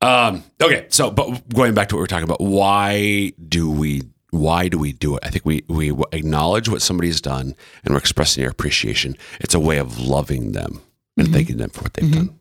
Um, 0.00 0.44
okay, 0.62 0.86
so 0.90 1.10
but 1.10 1.48
going 1.52 1.74
back 1.74 1.88
to 1.88 1.96
what 1.96 2.00
we 2.00 2.04
are 2.04 2.06
talking 2.06 2.24
about, 2.24 2.40
why 2.40 3.32
do 3.48 3.70
we 3.70 4.02
why 4.30 4.68
do 4.68 4.78
we 4.78 4.92
do 4.92 5.16
it? 5.16 5.24
I 5.24 5.30
think 5.30 5.44
we 5.44 5.64
we 5.68 5.92
acknowledge 6.12 6.68
what 6.68 6.82
somebody's 6.82 7.20
done 7.20 7.54
and 7.84 7.94
we're 7.94 7.98
expressing 7.98 8.44
our 8.44 8.50
appreciation. 8.50 9.16
It's 9.40 9.54
a 9.54 9.60
way 9.60 9.78
of 9.78 9.98
loving 9.98 10.52
them 10.52 10.80
and 11.16 11.28
Mhm. 11.28 11.32
thanking 11.32 11.56
them 11.56 11.70
for 11.70 11.82
what 11.82 11.94
they've 11.94 12.08
Mhm. 12.08 12.14
done. 12.14 12.37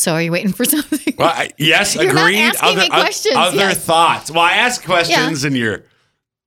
So 0.00 0.14
are 0.14 0.22
you 0.22 0.32
waiting 0.32 0.52
for 0.52 0.64
something? 0.76 1.14
Well, 1.18 1.28
I, 1.28 1.50
yes, 1.58 1.94
You're 1.94 2.10
agreed. 2.10 2.52
other 2.60 2.86
questions 2.88 3.36
other 3.36 3.56
yet. 3.56 3.76
thoughts. 3.76 4.30
Well, 4.30 4.40
I 4.40 4.52
ask 4.52 4.82
questions 4.84 5.44
and 5.44 5.56
you're 5.56 5.84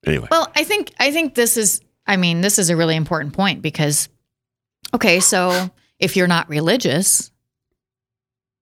anyway. 0.05 0.27
Well, 0.31 0.51
I 0.55 0.63
think 0.63 0.91
I 0.99 1.11
think 1.11 1.35
this 1.35 1.57
is 1.57 1.81
I 2.07 2.17
mean, 2.17 2.41
this 2.41 2.59
is 2.59 2.69
a 2.69 2.75
really 2.75 2.95
important 2.95 3.33
point 3.33 3.61
because 3.61 4.09
okay, 4.93 5.19
so 5.19 5.69
if 5.99 6.15
you're 6.17 6.27
not 6.27 6.49
religious 6.49 7.31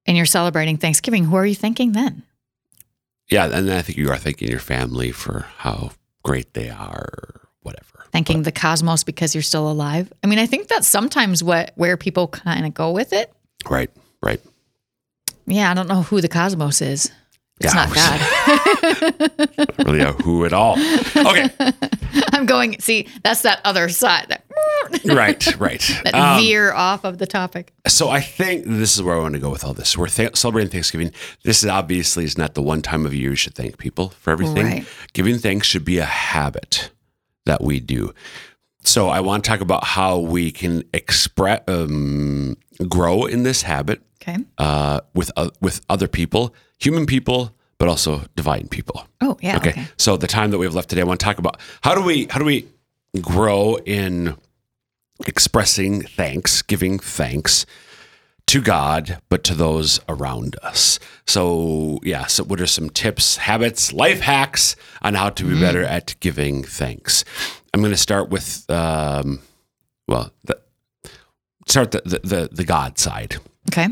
and 0.06 0.17
you're 0.17 0.25
celebrating 0.25 0.77
Thanksgiving, 0.77 1.25
who 1.25 1.36
are 1.36 1.45
you 1.45 1.56
thinking 1.56 1.93
then? 1.93 2.23
Yeah, 3.30 3.45
and 3.45 3.71
I 3.71 3.82
think 3.82 3.97
you 3.97 4.10
are 4.10 4.17
thanking 4.17 4.49
your 4.49 4.60
family 4.60 5.12
for 5.12 5.45
how 5.58 5.91
great 6.23 6.54
they 6.54 6.69
are, 6.69 7.08
or 7.13 7.41
whatever. 7.62 8.06
Thanking 8.12 8.43
the 8.43 8.51
cosmos 8.51 9.06
because 9.06 9.34
you're 9.34 9.41
still 9.41 9.71
alive? 9.71 10.12
I 10.21 10.27
mean, 10.27 10.38
I 10.38 10.45
think 10.45 10.67
that's 10.67 10.88
sometimes 10.88 11.41
what 11.41 11.71
where 11.75 11.95
people 11.95 12.27
kind 12.27 12.65
of 12.65 12.73
go 12.73 12.91
with 12.91 13.13
it. 13.13 13.32
Right, 13.69 13.89
right. 14.21 14.41
Yeah, 15.45 15.71
I 15.71 15.73
don't 15.73 15.88
know 15.88 16.01
who 16.04 16.21
the 16.21 16.27
cosmos 16.27 16.82
is. 16.82 17.12
It's 17.60 17.73
Yeah. 17.75 17.86
not 17.86 17.93
God. 17.95 19.58
Not 19.77 19.86
really 19.86 19.99
a 20.01 20.13
who 20.13 20.45
at 20.45 20.54
all. 20.54 20.73
Okay, 21.15 21.47
I'm 22.34 22.45
going, 22.47 22.80
see, 22.80 23.08
that's 23.23 23.43
that 23.43 23.62
other 23.65 23.88
side 23.89 24.27
that, 24.30 24.43
right, 25.06 25.60
right. 25.60 25.99
that 26.04 26.15
Um, 26.15 26.39
veer 26.41 26.73
off 26.73 27.04
of 27.04 27.19
the 27.19 27.27
topic. 27.27 27.71
So 27.88 28.10
I 28.10 28.19
think 28.21 28.65
this 28.65 28.95
is 28.95 29.04
where 29.04 29.15
I 29.15 29.19
want 29.19 29.36
to 29.36 29.39
go 29.39 29.51
with 29.51 29.63
all 29.63 29.73
this. 29.73 29.95
We're 29.95 30.08
th- 30.08 30.36
celebrating 30.36 30.71
Thanksgiving. 30.71 31.12
This 31.43 31.62
is 31.63 31.69
obviously 31.69 32.23
is 32.23 32.36
not 32.38 32.56
the 32.56 32.63
one 32.63 32.82
time 32.82 33.06
of 33.06 33.13
year 33.13 33.30
you 33.32 33.36
should 33.36 33.54
thank 33.56 33.77
people 33.77 34.10
for 34.10 34.32
everything. 34.32 34.65
Right. 34.65 34.88
Giving 35.13 35.38
thanks 35.38 35.67
should 35.67 35.86
be 35.86 35.99
a 35.99 36.06
habit 36.06 36.89
that 37.45 37.62
we 37.62 37.80
do. 37.80 38.13
So 38.84 39.10
I 39.10 39.20
want 39.20 39.44
to 39.44 39.50
talk 39.50 39.62
about 39.62 39.84
how 39.84 40.17
we 40.20 40.52
can 40.52 40.84
express, 40.94 41.62
um, 41.67 42.58
grow 42.89 43.26
in 43.26 43.44
this 43.44 43.62
habit 43.62 44.02
Okay. 44.22 44.38
uh, 44.58 45.02
with 45.13 45.32
uh, 45.38 45.50
with 45.62 45.82
other 45.89 46.08
people, 46.08 46.54
human 46.80 47.06
people, 47.06 47.56
but 47.78 47.88
also 47.88 48.24
divine 48.36 48.67
people. 48.67 49.08
Oh, 49.22 49.38
yeah. 49.41 49.58
Okay. 49.58 49.70
Okay. 49.72 49.86
So 49.98 50.17
the 50.17 50.28
time 50.28 50.52
that 50.52 50.58
we 50.58 50.65
have 50.65 50.76
left 50.76 50.89
today, 50.89 51.02
I 51.02 51.06
want 51.06 51.20
to 51.20 51.24
talk 51.26 51.38
about 51.39 51.60
how 51.82 51.94
do 51.96 52.02
we 52.02 52.28
how 52.30 52.39
do 52.39 52.46
we 52.46 52.67
grow 53.22 53.78
in 53.86 54.36
expressing 55.28 56.02
thanks, 56.02 56.62
giving 56.62 56.98
thanks 57.00 57.65
to 58.48 58.62
God, 58.62 59.20
but 59.30 59.44
to 59.46 59.54
those 59.56 60.00
around 60.10 60.56
us. 60.63 61.00
So 61.28 62.00
yeah, 62.04 62.26
so 62.26 62.44
what 62.44 62.60
are 62.60 62.67
some 62.67 62.89
tips, 62.89 63.38
habits, 63.38 63.94
life 63.94 64.22
hacks 64.22 64.76
on 65.02 65.13
how 65.13 65.30
to 65.30 65.44
be 65.46 65.60
better 65.60 65.84
at 65.84 66.15
giving 66.20 66.63
thanks? 66.63 67.24
I'm 67.74 67.82
going 67.82 67.92
to 67.94 67.98
start 67.98 68.30
with 68.30 68.70
um, 68.70 69.40
well, 70.08 70.32
the, 70.44 70.60
start 71.68 71.92
the, 71.92 72.02
the 72.06 72.20
the 72.24 72.50
the 72.52 72.64
God 72.64 72.98
side 73.00 73.38
Okay. 73.70 73.88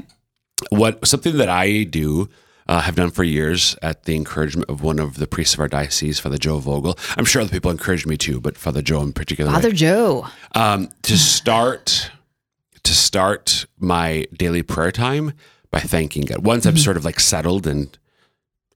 what 0.69 1.05
something 1.07 1.37
that 1.37 1.49
I 1.49 1.83
do 1.83 2.29
uh, 2.67 2.81
have 2.81 2.95
done 2.95 3.09
for 3.09 3.23
years 3.23 3.75
at 3.81 4.03
the 4.03 4.15
encouragement 4.15 4.69
of 4.69 4.83
one 4.83 4.99
of 4.99 5.15
the 5.17 5.25
priests 5.27 5.53
of 5.55 5.59
our 5.59 5.67
diocese, 5.67 6.19
Father 6.19 6.37
Joe 6.37 6.59
Vogel. 6.59 6.97
I'm 7.17 7.25
sure 7.25 7.41
other 7.41 7.49
people 7.51 7.71
encouraged 7.71 8.05
me 8.05 8.15
too, 8.17 8.39
but 8.41 8.57
Father 8.57 8.81
Joe 8.81 9.01
in 9.01 9.13
particular, 9.13 9.51
Father 9.51 9.71
Joe. 9.71 10.27
um, 10.55 10.89
to 11.03 11.17
start 11.17 12.11
to 12.83 12.93
start 12.93 13.65
my 13.79 14.25
daily 14.35 14.61
prayer 14.63 14.91
time 14.91 15.33
by 15.71 15.79
thanking 15.79 16.25
God. 16.25 16.43
Once 16.45 16.65
I'm 16.65 16.77
sort 16.77 16.97
of 16.97 17.05
like 17.05 17.19
settled 17.19 17.65
and 17.67 17.95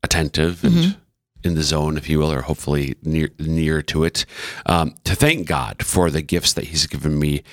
attentive 0.03 0.63
and 0.63 0.97
in 1.43 1.55
the 1.55 1.63
zone, 1.63 1.97
if 1.97 2.07
you 2.09 2.19
will, 2.19 2.31
or 2.31 2.41
hopefully 2.41 2.95
near 3.03 3.29
near 3.39 3.81
to 3.83 4.03
it, 4.03 4.25
um, 4.65 4.95
to 5.03 5.15
thank 5.15 5.47
God 5.47 5.83
for 5.85 6.09
the 6.09 6.21
gifts 6.21 6.53
that 6.53 6.65
He's 6.65 6.87
given 6.87 7.17
me 7.19 7.43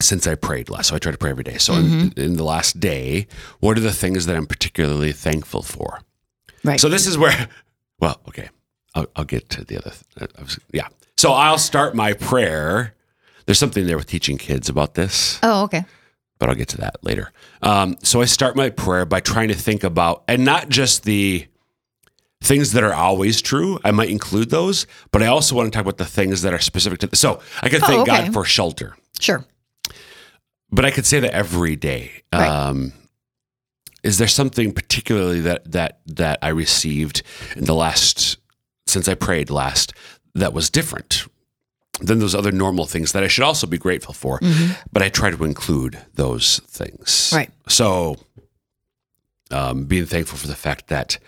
since 0.00 0.26
I 0.26 0.34
prayed 0.34 0.68
last. 0.68 0.88
So 0.88 0.94
I 0.96 0.98
try 0.98 1.12
to 1.12 1.18
pray 1.18 1.30
every 1.30 1.44
day. 1.44 1.56
So 1.58 1.72
in, 1.74 2.12
in 2.16 2.36
the 2.36 2.44
last 2.44 2.80
day, 2.80 3.26
what 3.60 3.78
are 3.78 3.80
the 3.80 3.92
things 3.92 4.26
that 4.26 4.36
I'm 4.36 4.46
particularly 4.46 5.12
thankful 5.12 5.62
for? 5.62 6.00
Right. 6.64 6.78
So 6.80 6.88
this 6.88 7.06
is 7.06 7.16
where, 7.16 7.48
well, 7.98 8.20
okay, 8.28 8.50
I'll, 8.94 9.06
I'll 9.16 9.24
get 9.24 9.48
to 9.50 9.64
the 9.64 9.78
other. 9.78 9.92
th- 10.18 10.30
I 10.38 10.42
was- 10.42 10.58
yeah. 10.72 10.88
So 11.16 11.32
I'll 11.32 11.56
start 11.58 11.94
my 11.94 12.12
prayer. 12.12 12.94
There's 13.46 13.58
something 13.58 13.86
there 13.86 13.96
with 13.96 14.06
teaching 14.06 14.36
kids 14.36 14.68
about 14.68 14.94
this. 14.94 15.38
oh, 15.42 15.62
okay. 15.62 15.84
but 16.38 16.50
I'll 16.50 16.54
get 16.54 16.68
to 16.68 16.78
that 16.78 16.96
later. 17.02 17.32
Um, 17.62 17.96
so 18.02 18.20
I 18.20 18.26
start 18.26 18.54
my 18.54 18.68
prayer 18.68 19.06
by 19.06 19.20
trying 19.20 19.48
to 19.48 19.54
think 19.54 19.82
about, 19.82 20.24
and 20.28 20.44
not 20.44 20.68
just 20.68 21.04
the 21.04 21.46
things 22.42 22.72
that 22.72 22.84
are 22.84 22.92
always 22.94 23.40
true. 23.40 23.78
I 23.84 23.90
might 23.90 24.10
include 24.10 24.50
those, 24.50 24.86
but 25.10 25.22
I 25.22 25.26
also 25.26 25.54
want 25.56 25.72
to 25.72 25.76
talk 25.76 25.82
about 25.84 25.96
the 25.98 26.04
things 26.04 26.42
that 26.42 26.52
are 26.52 26.58
specific 26.58 26.98
to. 27.00 27.06
The, 27.08 27.16
so 27.16 27.40
I 27.62 27.68
could 27.68 27.82
Oh, 27.82 27.86
thank 27.86 28.00
okay. 28.08 28.24
God 28.24 28.32
for 28.32 28.44
shelter, 28.44 28.96
Sure. 29.20 29.44
but 30.70 30.84
I 30.84 30.90
could 30.90 31.06
say 31.06 31.20
that 31.20 31.32
every 31.32 31.76
day. 31.76 32.22
Right. 32.32 32.46
Um, 32.48 32.92
is 34.02 34.18
there 34.18 34.28
something 34.28 34.72
particularly 34.72 35.40
that 35.40 35.70
that 35.72 36.00
that 36.06 36.38
I 36.42 36.48
received 36.48 37.22
in 37.56 37.64
the 37.64 37.74
last 37.74 38.36
since 38.86 39.08
I 39.08 39.14
prayed 39.14 39.50
last 39.50 39.92
that 40.34 40.52
was 40.52 40.70
different 40.70 41.24
than 42.00 42.18
those 42.20 42.34
other 42.34 42.52
normal 42.52 42.84
things 42.86 43.12
that 43.12 43.24
I 43.24 43.28
should 43.28 43.42
also 43.44 43.66
be 43.66 43.78
grateful 43.78 44.14
for? 44.14 44.38
But 44.92 45.02
I 45.02 45.08
try 45.08 45.30
to 45.30 45.42
include 45.44 45.98
those 46.14 46.60
things. 46.68 47.32
Right. 47.34 47.50
So, 47.68 48.16
um, 49.50 49.84
being 49.86 50.06
thankful 50.06 50.38
for 50.38 50.46
the 50.46 50.54
fact 50.54 50.88
that 50.88 51.18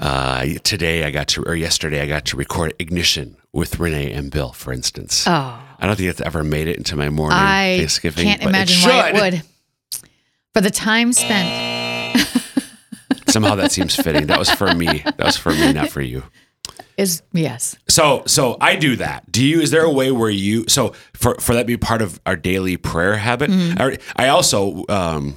uh, 0.00 0.44
today 0.62 1.04
I 1.04 1.10
got 1.10 1.28
to, 1.28 1.42
or 1.44 1.54
yesterday 1.54 2.00
I 2.02 2.06
got 2.06 2.24
to 2.26 2.36
record 2.36 2.74
Ignition 2.78 3.36
with 3.52 3.78
Renee 3.80 4.12
and 4.12 4.30
Bill, 4.30 4.52
for 4.52 4.72
instance. 4.72 5.26
Oh, 5.26 5.30
I 5.80 5.86
don't 5.86 5.96
think 5.96 6.10
it's 6.10 6.20
ever 6.20 6.42
made 6.44 6.68
it 6.68 6.76
into 6.76 6.96
my 6.96 7.08
morning 7.08 7.38
I 7.38 7.78
Thanksgiving. 7.78 8.24
can't 8.26 8.42
imagine 8.42 8.88
why 8.88 9.08
it 9.10 9.14
would. 9.14 9.42
For 10.54 10.60
the 10.60 10.70
time 10.70 11.12
spent, 11.12 12.18
Somehow 13.28 13.54
that 13.56 13.70
seems 13.72 13.94
fitting. 14.02 14.26
That 14.26 14.38
was 14.38 14.50
for 14.50 14.74
me. 14.74 15.02
That 15.04 15.18
was 15.20 15.36
for 15.36 15.50
me, 15.52 15.72
not 15.72 15.90
for 15.90 16.00
you. 16.00 16.22
is 16.96 17.22
yes. 17.32 17.76
So, 17.88 18.22
so 18.26 18.56
I 18.60 18.76
do 18.76 18.96
that. 18.96 19.30
Do 19.30 19.44
you? 19.44 19.60
Is 19.60 19.70
there 19.70 19.84
a 19.84 19.90
way 19.92 20.10
where 20.10 20.30
you? 20.30 20.64
So, 20.68 20.94
for 21.12 21.34
for 21.36 21.52
that 21.54 21.60
to 21.60 21.66
be 21.66 21.76
part 21.76 22.00
of 22.02 22.20
our 22.24 22.36
daily 22.36 22.76
prayer 22.76 23.16
habit. 23.18 23.50
I, 23.50 23.98
I 24.16 24.28
also 24.28 24.84
um, 24.88 25.36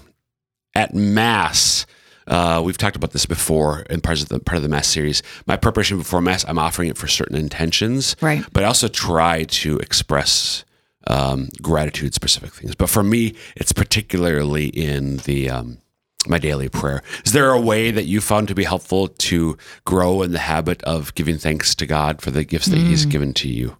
at 0.74 0.93
mass. 0.95 1.86
Uh, 2.31 2.61
we've 2.63 2.77
talked 2.77 2.95
about 2.95 3.11
this 3.11 3.25
before 3.25 3.81
in 3.89 3.99
part 3.99 4.21
of 4.21 4.29
the 4.29 4.39
part 4.39 4.55
of 4.55 4.63
the 4.63 4.69
mass 4.69 4.87
series. 4.87 5.21
My 5.45 5.57
preparation 5.57 5.97
before 5.97 6.21
mass, 6.21 6.45
I'm 6.47 6.57
offering 6.57 6.89
it 6.89 6.97
for 6.97 7.07
certain 7.07 7.35
intentions, 7.35 8.15
Right. 8.21 8.43
But 8.53 8.63
I 8.63 8.67
also 8.67 8.87
try 8.87 9.43
to 9.43 9.77
express 9.79 10.63
um, 11.07 11.49
gratitude, 11.61 12.13
specific 12.13 12.53
things. 12.53 12.73
But 12.73 12.89
for 12.89 13.03
me, 13.03 13.35
it's 13.55 13.73
particularly 13.73 14.67
in 14.67 15.17
the 15.17 15.49
um, 15.49 15.79
my 16.27 16.37
daily 16.39 16.69
prayer. 16.69 17.01
Is 17.25 17.33
there 17.33 17.51
a 17.51 17.59
way 17.59 17.91
that 17.91 18.05
you 18.05 18.21
found 18.21 18.47
to 18.47 18.55
be 18.55 18.63
helpful 18.63 19.07
to 19.09 19.57
grow 19.85 20.21
in 20.21 20.31
the 20.31 20.39
habit 20.39 20.81
of 20.83 21.13
giving 21.15 21.37
thanks 21.37 21.75
to 21.75 21.85
God 21.85 22.21
for 22.21 22.31
the 22.31 22.45
gifts 22.45 22.67
that 22.67 22.77
He's 22.77 23.05
given 23.05 23.33
to 23.35 23.49
you? 23.49 23.75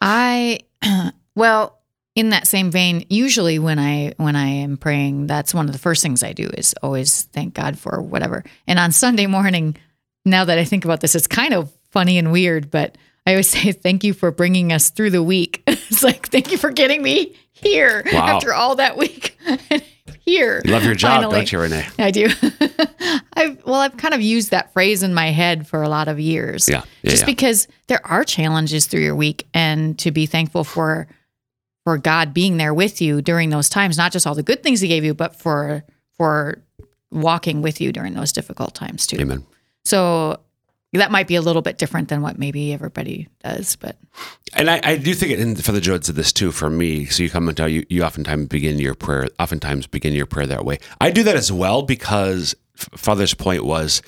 I 0.00 0.60
well, 1.34 1.79
in 2.20 2.28
that 2.30 2.46
same 2.46 2.70
vein, 2.70 3.04
usually 3.08 3.58
when 3.58 3.78
I 3.78 4.12
when 4.18 4.36
I 4.36 4.46
am 4.46 4.76
praying, 4.76 5.26
that's 5.26 5.54
one 5.54 5.66
of 5.66 5.72
the 5.72 5.78
first 5.78 6.02
things 6.02 6.22
I 6.22 6.34
do 6.34 6.50
is 6.52 6.74
always 6.82 7.22
thank 7.32 7.54
God 7.54 7.78
for 7.78 8.02
whatever. 8.02 8.44
And 8.66 8.78
on 8.78 8.92
Sunday 8.92 9.26
morning, 9.26 9.74
now 10.26 10.44
that 10.44 10.58
I 10.58 10.64
think 10.64 10.84
about 10.84 11.00
this, 11.00 11.14
it's 11.14 11.26
kind 11.26 11.54
of 11.54 11.72
funny 11.90 12.18
and 12.18 12.30
weird, 12.30 12.70
but 12.70 12.98
I 13.26 13.30
always 13.32 13.48
say 13.56 13.72
thank 13.72 14.04
you 14.04 14.12
for 14.12 14.30
bringing 14.30 14.70
us 14.70 14.90
through 14.90 15.10
the 15.10 15.22
week. 15.22 15.62
it's 15.66 16.02
like 16.02 16.28
thank 16.28 16.52
you 16.52 16.58
for 16.58 16.70
getting 16.70 17.02
me 17.02 17.34
here 17.52 18.02
Wow. 18.12 18.36
after 18.36 18.52
all 18.52 18.76
that 18.76 18.98
week. 18.98 19.38
here. 20.26 20.60
You 20.64 20.72
love 20.72 20.84
your 20.84 20.94
job, 20.94 21.22
finally. 21.22 21.36
don't 21.36 21.52
you, 21.52 21.58
Renee? 21.60 21.86
I 21.98 22.10
do. 22.10 22.28
I 23.34 23.56
well, 23.64 23.76
I've 23.80 23.96
kind 23.96 24.12
of 24.12 24.20
used 24.20 24.50
that 24.50 24.74
phrase 24.74 25.02
in 25.02 25.14
my 25.14 25.30
head 25.30 25.66
for 25.66 25.82
a 25.82 25.88
lot 25.88 26.08
of 26.08 26.20
years. 26.20 26.68
Yeah, 26.68 26.82
yeah, 27.02 27.10
just 27.10 27.22
yeah. 27.22 27.26
because 27.26 27.66
there 27.86 28.04
are 28.06 28.24
challenges 28.24 28.84
through 28.86 29.00
your 29.00 29.16
week, 29.16 29.46
and 29.54 29.98
to 30.00 30.10
be 30.10 30.26
thankful 30.26 30.64
for 30.64 31.08
for 31.84 31.98
God 31.98 32.34
being 32.34 32.56
there 32.56 32.74
with 32.74 33.00
you 33.00 33.22
during 33.22 33.50
those 33.50 33.68
times, 33.68 33.96
not 33.96 34.12
just 34.12 34.26
all 34.26 34.34
the 34.34 34.42
good 34.42 34.62
things 34.62 34.80
He 34.80 34.88
gave 34.88 35.04
you, 35.04 35.14
but 35.14 35.36
for 35.36 35.84
for 36.16 36.62
walking 37.10 37.62
with 37.62 37.80
you 37.80 37.92
during 37.92 38.14
those 38.14 38.32
difficult 38.32 38.74
times 38.74 39.06
too. 39.06 39.16
Amen. 39.18 39.44
So 39.84 40.40
that 40.92 41.10
might 41.10 41.28
be 41.28 41.36
a 41.36 41.40
little 41.40 41.62
bit 41.62 41.78
different 41.78 42.08
than 42.08 42.20
what 42.20 42.38
maybe 42.38 42.72
everybody 42.72 43.28
does, 43.44 43.76
but 43.76 43.96
And 44.54 44.68
I, 44.68 44.80
I 44.82 44.96
do 44.96 45.14
think 45.14 45.32
it, 45.32 45.38
and 45.38 45.62
for 45.62 45.72
the 45.72 45.80
Jodes 45.80 46.08
of 46.08 46.16
this 46.16 46.32
too, 46.32 46.50
for 46.50 46.68
me, 46.68 47.06
so 47.06 47.22
you 47.22 47.30
come 47.30 47.48
and 47.48 47.56
tell 47.56 47.68
you, 47.68 47.86
you 47.88 48.02
oftentimes 48.02 48.48
begin 48.48 48.78
your 48.78 48.94
prayer, 48.94 49.28
oftentimes 49.38 49.86
begin 49.86 50.12
your 50.12 50.26
prayer 50.26 50.46
that 50.46 50.64
way. 50.64 50.78
I 51.00 51.10
do 51.10 51.22
that 51.22 51.36
as 51.36 51.52
well 51.52 51.82
because 51.82 52.54
Father's 52.76 53.34
point 53.34 53.64
was 53.64 54.02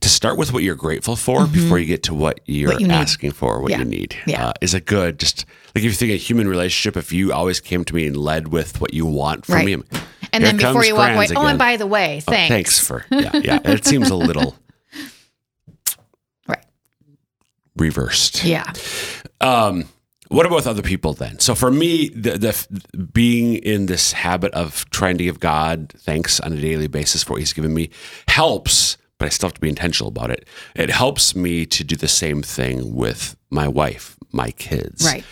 to 0.00 0.08
start 0.08 0.36
with 0.38 0.52
what 0.52 0.62
you're 0.62 0.74
grateful 0.74 1.16
for 1.16 1.46
before 1.46 1.78
you 1.78 1.86
get 1.86 2.02
to 2.04 2.14
what 2.14 2.40
you're 2.46 2.70
Mm-hmm. 2.70 2.82
What 2.82 2.90
you 2.90 2.96
asking 2.96 3.30
for, 3.32 3.60
what 3.60 3.70
Yeah. 3.70 3.78
you 3.78 3.84
need. 3.84 4.16
Yeah. 4.26 4.48
Uh, 4.48 4.52
is 4.60 4.74
a 4.74 4.80
good, 4.80 5.18
just 5.18 5.44
like 5.74 5.76
if 5.76 5.84
you 5.84 5.90
think 5.92 6.12
a 6.12 6.16
human 6.16 6.48
relationship, 6.48 6.96
if 6.96 7.12
you 7.12 7.32
always 7.32 7.60
came 7.60 7.84
to 7.84 7.94
me 7.94 8.06
and 8.06 8.16
led 8.16 8.48
with 8.48 8.80
what 8.80 8.92
you 8.94 9.06
want 9.06 9.46
from 9.46 9.54
Right. 9.56 9.66
me. 9.66 9.82
and 10.32 10.44
then 10.44 10.56
before 10.56 10.84
you 10.84 10.94
walk 10.94 11.10
away, 11.14 11.26
Franz 11.26 11.32
oh, 11.36 11.46
and 11.46 11.58
by 11.58 11.76
the 11.76 11.86
way, 11.86 12.22
Oh, 12.26 12.30
thanks. 12.32 12.48
thanks 12.48 12.78
for, 12.78 13.04
yeah, 13.10 13.30
yeah. 13.36 13.58
It 13.64 13.84
seems 13.90 14.10
a 14.10 14.16
little 14.16 14.56
Right. 16.46 16.64
reversed. 17.76 18.44
Yeah. 18.44 18.70
Um, 19.40 19.84
what 20.28 20.44
about 20.46 20.56
with 20.56 20.66
other 20.66 20.82
people 20.82 21.12
then? 21.14 21.38
So 21.38 21.54
for 21.54 21.70
me, 21.70 22.08
the, 22.08 22.32
the 22.38 23.06
being 23.12 23.54
in 23.54 23.86
this 23.86 24.12
habit 24.12 24.52
of 24.54 24.88
trying 24.90 25.18
to 25.18 25.24
give 25.24 25.38
God 25.40 25.92
thanks 25.98 26.40
on 26.40 26.52
a 26.52 26.60
daily 26.60 26.88
basis 26.88 27.22
for 27.22 27.34
what 27.34 27.38
He's 27.40 27.52
given 27.52 27.72
me 27.72 27.90
helps, 28.28 28.96
but 29.18 29.26
I 29.26 29.28
still 29.30 29.48
have 29.48 29.54
to 29.54 29.60
be 29.60 29.68
intentional 29.68 30.08
about 30.08 30.30
it. 30.30 30.46
It 30.74 30.90
helps 30.90 31.34
me 31.34 31.66
to 31.66 31.84
do 31.84 31.96
the 31.96 32.08
same 32.08 32.42
thing 32.42 32.94
with 32.94 33.36
my 33.50 33.66
wife, 33.68 34.16
my 34.32 34.50
kids. 34.52 35.04
Right. 35.04 35.24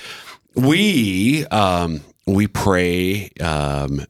We 0.54 1.44
um, 1.46 2.00
we 2.26 2.46
pray 2.46 3.28
um, 3.40 4.04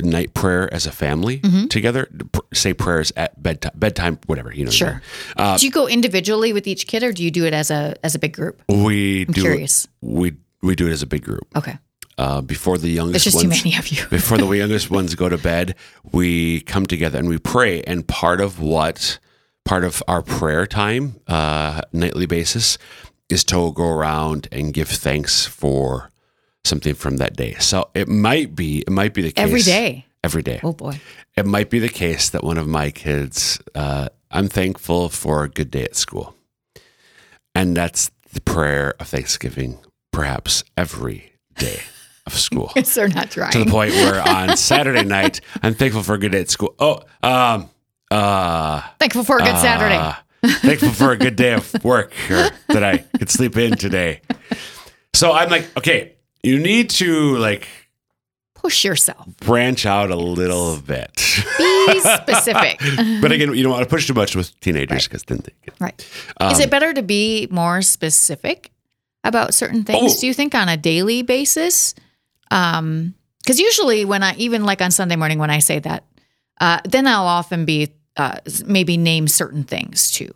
night 0.00 0.32
prayer 0.34 0.72
as 0.72 0.86
a 0.86 0.92
family 0.92 1.38
Mm-hmm. 1.40 1.66
together. 1.66 2.08
Say 2.54 2.72
prayers 2.74 3.12
at 3.16 3.40
bedtime, 3.42 3.72
bedtime, 3.74 4.18
whatever 4.26 4.52
you 4.54 4.64
know. 4.64 4.70
Sure. 4.70 5.02
Uh, 5.36 5.58
do 5.58 5.66
you 5.66 5.72
go 5.72 5.86
individually 5.86 6.52
with 6.52 6.66
each 6.66 6.86
kid, 6.86 7.02
or 7.02 7.12
do 7.12 7.22
you 7.22 7.30
do 7.30 7.44
it 7.44 7.52
as 7.52 7.70
a 7.70 7.94
as 8.02 8.14
a 8.14 8.18
big 8.18 8.32
group? 8.32 8.62
we 8.68 9.26
I'm 9.26 9.32
do. 9.32 9.42
curious. 9.42 9.86
We 10.00 10.34
we 10.62 10.74
do 10.74 10.86
it 10.88 10.92
as 10.92 11.02
a 11.02 11.06
big 11.06 11.22
group. 11.22 11.46
Okay. 11.54 11.78
Uh, 12.18 12.40
before 12.40 12.78
the 12.78 12.88
youngest 12.88 13.24
There's 13.24 13.34
just 13.34 13.42
too 13.42 13.48
ones, 13.48 13.64
many 13.64 13.76
of 13.76 13.88
you. 13.88 14.06
before 14.10 14.38
the 14.38 14.48
youngest 14.48 14.90
ones 14.90 15.14
go 15.14 15.28
to 15.28 15.38
bed, 15.38 15.74
we 16.12 16.60
come 16.62 16.86
together 16.86 17.18
and 17.18 17.28
we 17.28 17.38
pray. 17.38 17.82
And 17.82 18.06
part 18.06 18.40
of 18.40 18.60
what 18.60 19.18
part 19.64 19.84
of 19.84 20.02
our 20.08 20.22
prayer 20.22 20.66
time, 20.66 21.20
uh, 21.26 21.82
nightly 21.92 22.26
basis, 22.26 22.78
is 23.28 23.44
to 23.44 23.72
go 23.72 23.88
around 23.88 24.48
and 24.50 24.72
give 24.72 24.88
thanks 24.88 25.46
for 25.46 26.10
something 26.64 26.94
from 26.94 27.18
that 27.18 27.36
day. 27.36 27.54
So 27.58 27.90
it 27.94 28.08
might 28.08 28.54
be 28.54 28.80
it 28.80 28.90
might 28.90 29.12
be 29.12 29.22
the 29.22 29.32
case 29.32 29.44
Every 29.44 29.62
day. 29.62 30.06
Every 30.24 30.42
day. 30.42 30.60
Oh 30.62 30.72
boy. 30.72 31.00
It 31.36 31.46
might 31.46 31.68
be 31.68 31.78
the 31.78 31.90
case 31.90 32.30
that 32.30 32.42
one 32.42 32.56
of 32.56 32.66
my 32.66 32.90
kids, 32.90 33.60
uh, 33.74 34.08
I'm 34.30 34.48
thankful 34.48 35.10
for 35.10 35.44
a 35.44 35.50
good 35.50 35.70
day 35.70 35.84
at 35.84 35.94
school. 35.94 36.34
And 37.54 37.76
that's 37.76 38.10
the 38.32 38.40
prayer 38.40 38.94
of 38.98 39.08
Thanksgiving, 39.08 39.78
perhaps 40.12 40.64
every 40.76 41.34
day 41.56 41.80
of 42.26 42.32
school. 42.34 42.72
Yes, 42.76 42.94
they're 42.96 43.08
not 43.08 43.30
trying. 43.30 43.52
to 43.52 43.64
the 43.64 43.70
point 43.70 43.92
where 43.92 44.26
on 44.26 44.56
Saturday 44.56 45.04
night, 45.04 45.40
I'm 45.62 45.74
thankful 45.74 46.02
for 46.02 46.14
a 46.14 46.18
good 46.18 46.32
day 46.32 46.40
at 46.40 46.50
school. 46.50 46.74
Oh, 46.78 47.00
um, 47.22 47.70
uh, 48.10 48.82
Thankful 48.98 49.24
for 49.24 49.36
a 49.38 49.42
good 49.42 49.56
Saturday. 49.58 49.96
uh, 49.96 50.14
thankful 50.60 50.90
for 50.90 51.12
a 51.12 51.16
good 51.16 51.36
day 51.36 51.54
of 51.54 51.74
work 51.84 52.12
or 52.30 52.50
that 52.68 52.84
I 52.84 52.98
could 53.18 53.30
sleep 53.30 53.56
in 53.56 53.76
today. 53.76 54.20
So 55.14 55.32
I'm 55.32 55.48
like, 55.50 55.76
okay, 55.76 56.12
you 56.42 56.58
need 56.58 56.90
to 56.90 57.36
like 57.38 57.66
Push 58.54 58.84
yourself. 58.84 59.26
branch 59.38 59.86
out 59.86 60.10
a 60.10 60.16
little 60.16 60.76
bit. 60.80 61.10
Be 61.58 62.00
specific. 62.00 62.80
but 63.20 63.30
again, 63.32 63.54
you 63.54 63.62
don't 63.62 63.72
want 63.72 63.82
to 63.84 63.88
push 63.88 64.06
too 64.06 64.14
much 64.14 64.34
with 64.36 64.58
teenagers 64.60 65.06
because 65.08 65.22
then 65.24 65.38
they 65.38 65.52
get. 65.64 65.74
right. 65.80 66.08
Um, 66.40 66.50
Is 66.52 66.58
it 66.60 66.70
better 66.70 66.92
to 66.92 67.02
be 67.02 67.48
more 67.50 67.82
specific 67.82 68.70
about 69.24 69.52
certain 69.54 69.84
things? 69.84 70.16
Oh. 70.16 70.20
Do 70.20 70.26
you 70.26 70.34
think 70.34 70.54
on 70.54 70.68
a 70.68 70.76
daily 70.76 71.22
basis? 71.22 71.94
Um, 72.50 73.14
because 73.42 73.60
usually 73.60 74.04
when 74.04 74.22
I 74.22 74.34
even 74.36 74.64
like 74.64 74.82
on 74.82 74.90
Sunday 74.90 75.14
morning 75.16 75.38
when 75.38 75.50
I 75.50 75.60
say 75.60 75.78
that, 75.80 76.04
uh, 76.60 76.80
then 76.84 77.06
I'll 77.06 77.26
often 77.26 77.64
be 77.64 77.92
uh, 78.16 78.38
maybe 78.66 78.96
name 78.96 79.28
certain 79.28 79.62
things 79.62 80.10
too, 80.10 80.32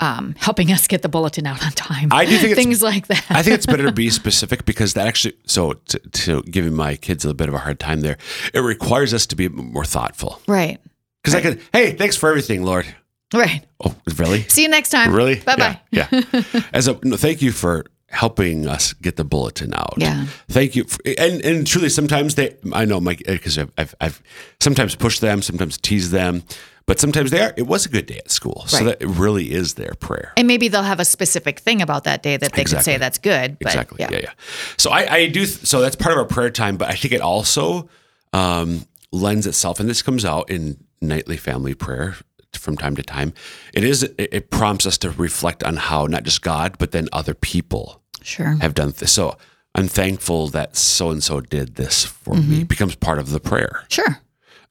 um, 0.00 0.34
helping 0.38 0.70
us 0.70 0.86
get 0.86 1.02
the 1.02 1.08
bulletin 1.08 1.46
out 1.46 1.64
on 1.64 1.72
time. 1.72 2.08
I 2.12 2.24
do 2.26 2.32
think 2.38 2.52
it's- 2.52 2.56
things 2.64 2.82
like 2.82 3.08
that. 3.08 3.24
I 3.30 3.42
think 3.42 3.54
it's 3.54 3.66
better 3.66 3.84
to 3.86 3.92
be 3.92 4.10
specific 4.22 4.64
because 4.64 4.94
that 4.94 5.06
actually, 5.08 5.34
so 5.46 5.72
to, 5.72 5.98
to 5.98 6.42
giving 6.42 6.74
my 6.74 6.94
kids 6.96 7.24
a 7.24 7.28
little 7.28 7.36
bit 7.36 7.48
of 7.48 7.54
a 7.54 7.58
hard 7.58 7.80
time 7.80 8.00
there, 8.02 8.16
it 8.54 8.60
requires 8.60 9.12
us 9.12 9.26
to 9.26 9.34
be 9.36 9.48
more 9.48 9.84
thoughtful. 9.84 10.40
right, 10.46 10.78
Because 11.22 11.34
I 11.34 11.40
could, 11.40 11.60
hey, 11.72 11.92
thanks 11.92 12.16
for 12.16 12.28
everything, 12.28 12.62
Lord. 12.62 12.86
right. 13.34 13.64
Oh, 13.84 13.94
really? 14.18 14.42
See 14.42 14.62
you 14.62 14.68
next 14.68 14.90
time. 14.90 15.12
Really? 15.12 15.36
Bye 15.40 15.56
bye. 15.56 15.80
Yeah. 15.90 16.06
yeah. 16.12 16.42
As 16.72 16.86
a 16.86 16.98
no, 17.02 17.16
thank 17.16 17.40
you 17.42 17.50
for 17.50 17.86
helping 18.10 18.66
us 18.66 18.92
get 18.94 19.16
the 19.16 19.24
bulletin 19.24 19.72
out. 19.72 19.94
Yeah. 19.96 20.26
Thank 20.48 20.76
you. 20.76 20.84
For, 20.84 20.98
and 21.18 21.40
and 21.44 21.66
truly, 21.66 21.88
sometimes 21.88 22.34
they, 22.34 22.56
I 22.72 22.84
know 22.84 23.00
my 23.00 23.14
because 23.14 23.58
I've, 23.58 23.72
I've 23.78 23.94
I've 24.00 24.22
sometimes 24.60 24.94
pushed 24.96 25.20
them, 25.20 25.42
sometimes 25.42 25.78
teased 25.78 26.10
them, 26.10 26.42
but 26.86 26.98
sometimes 26.98 27.30
they 27.30 27.40
are. 27.40 27.54
It 27.56 27.66
was 27.66 27.86
a 27.86 27.88
good 27.88 28.06
day 28.06 28.18
at 28.18 28.30
school, 28.30 28.64
so 28.66 28.84
that 28.84 29.00
it 29.00 29.06
really 29.06 29.52
is 29.52 29.74
their 29.74 29.94
prayer. 30.00 30.32
And 30.36 30.48
maybe 30.48 30.68
they'll 30.68 30.82
have 30.82 31.00
a 31.00 31.04
specific 31.04 31.60
thing 31.60 31.80
about 31.82 32.04
that 32.04 32.22
day 32.22 32.36
that 32.36 32.52
they 32.52 32.62
Exactly. 32.62 32.92
can 32.92 32.94
say 32.94 32.98
that's 32.98 33.18
good. 33.18 33.58
But 33.60 33.68
exactly. 33.68 33.98
Yeah. 34.00 34.08
Yeah. 34.10 34.20
yeah, 34.22 34.32
So 34.76 34.90
I, 34.90 35.14
I 35.14 35.26
do. 35.28 35.46
So 35.46 35.80
that's 35.80 35.96
part 35.96 36.12
of 36.12 36.18
our 36.18 36.26
prayer 36.26 36.50
time, 36.50 36.76
but 36.76 36.88
I 36.88 36.94
think 36.94 37.14
it 37.14 37.20
also 37.20 37.88
um, 38.32 38.86
lends 39.12 39.46
itself, 39.46 39.78
and 39.78 39.88
this 39.88 40.02
comes 40.02 40.24
out 40.24 40.50
in 40.50 40.84
nightly 41.00 41.36
family 41.36 41.74
prayer 41.74 42.16
from 42.54 42.76
time 42.76 42.96
to 42.96 43.02
time. 43.04 43.32
It 43.72 43.84
is 43.84 44.02
it, 44.02 44.14
it 44.18 44.50
prompts 44.50 44.84
us 44.84 44.98
to 44.98 45.10
reflect 45.10 45.62
on 45.62 45.76
how 45.76 46.06
not 46.06 46.24
just 46.24 46.42
God, 46.42 46.76
but 46.78 46.90
then 46.90 47.08
other 47.12 47.34
people 47.34 47.99
Sure. 48.22 48.56
have 48.60 48.74
done 48.74 48.92
this. 48.96 49.12
So 49.12 49.36
I'm 49.74 49.88
thankful 49.88 50.48
that 50.48 50.76
so 50.76 51.10
and 51.10 51.22
so 51.22 51.40
did 51.40 51.76
this 51.76 52.04
for 52.04 52.34
me. 52.34 52.62
It 52.62 52.68
becomes 52.68 52.94
part 52.96 53.18
of 53.18 53.30
the 53.30 53.40
prayer. 53.40 53.84
Sure. 53.88 54.18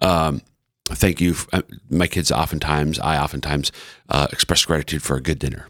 Um, 0.02 0.42
thank 0.88 1.22
you. 1.22 1.36
Uh, 1.54 1.62
My 1.90 2.08
kids 2.08 2.32
oftentimes, 2.32 3.00
I 3.00 3.18
oftentimes 3.18 3.72
uh, 4.10 4.28
express 4.32 4.64
gratitude 4.66 5.02
for 5.04 5.16
a 5.18 5.22
good 5.22 5.40
dinner 5.40 5.68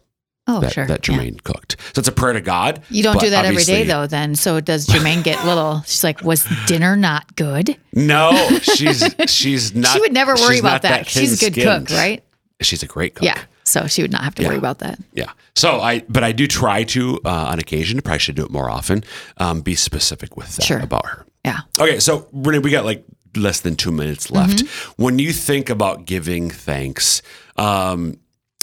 Oh, 0.47 0.61
that, 0.61 0.73
sure. 0.73 0.87
that 0.87 1.07
Yeah. 1.07 1.15
Jermaine 1.15 1.43
cooked. 1.43 1.75
So 1.93 1.99
it's 1.99 2.07
a 2.07 2.11
prayer 2.11 2.33
to 2.33 2.41
God. 2.41 2.81
You 2.89 3.03
don't 3.03 3.19
do 3.19 3.29
that 3.29 3.45
every 3.45 3.63
day 3.63 3.83
though, 3.83 4.07
then. 4.07 4.35
So 4.35 4.59
does 4.59 4.87
Jermaine 4.87 5.23
get 5.23 5.45
little? 5.45 5.81
She's 5.85 6.03
like, 6.03 6.23
was 6.23 6.47
dinner 6.65 6.95
not 6.95 7.35
good? 7.35 7.77
No, 7.93 8.31
she's 8.61 9.03
she's 9.27 9.75
not. 9.75 9.93
she 9.93 9.99
would 9.99 10.13
never 10.13 10.33
worry 10.35 10.57
about 10.59 10.71
not 10.71 10.81
that. 10.83 11.07
She's 11.07 11.39
a 11.39 11.45
good 11.45 11.53
thin-skinned. 11.53 11.87
cook, 11.89 11.97
right? 11.97 12.23
She's 12.61 12.81
a 12.81 12.87
great 12.87 13.13
cook. 13.15 13.25
Yeah. 13.25 13.39
So 13.69 13.87
she 13.87 14.01
would 14.01 14.11
not 14.11 14.23
have 14.23 14.35
to 14.35 14.45
worry 14.45 14.57
about 14.57 14.79
that. 14.79 14.99
Yeah. 15.13 15.31
So 15.55 15.79
I, 15.81 15.99
but 16.09 16.23
I 16.23 16.31
do 16.31 16.47
try 16.47 16.83
to, 16.85 17.19
uh, 17.25 17.29
on 17.51 17.59
occasion, 17.59 18.01
probably 18.01 18.19
should 18.19 18.35
do 18.35 18.43
it 18.45 18.51
more 18.51 18.69
often, 18.69 19.03
um, 19.37 19.61
be 19.61 19.75
specific 19.75 20.35
with 20.37 20.55
that 20.55 20.63
Sure. 20.65 20.79
about 20.79 21.05
her. 21.05 21.25
Yeah. 21.45 21.59
Okay. 21.79 21.99
So 21.99 22.27
Renee, 22.33 22.59
we 22.59 22.71
got 22.71 22.85
like 22.85 23.03
less 23.35 23.59
than 23.61 23.75
two 23.75 23.91
minutes 23.91 24.31
left. 24.31 24.57
Mm-hmm. 24.59 25.03
When 25.03 25.19
you 25.19 25.31
think 25.33 25.69
about 25.69 26.05
giving 26.05 26.49
thanks, 26.49 27.21
um, 27.57 28.17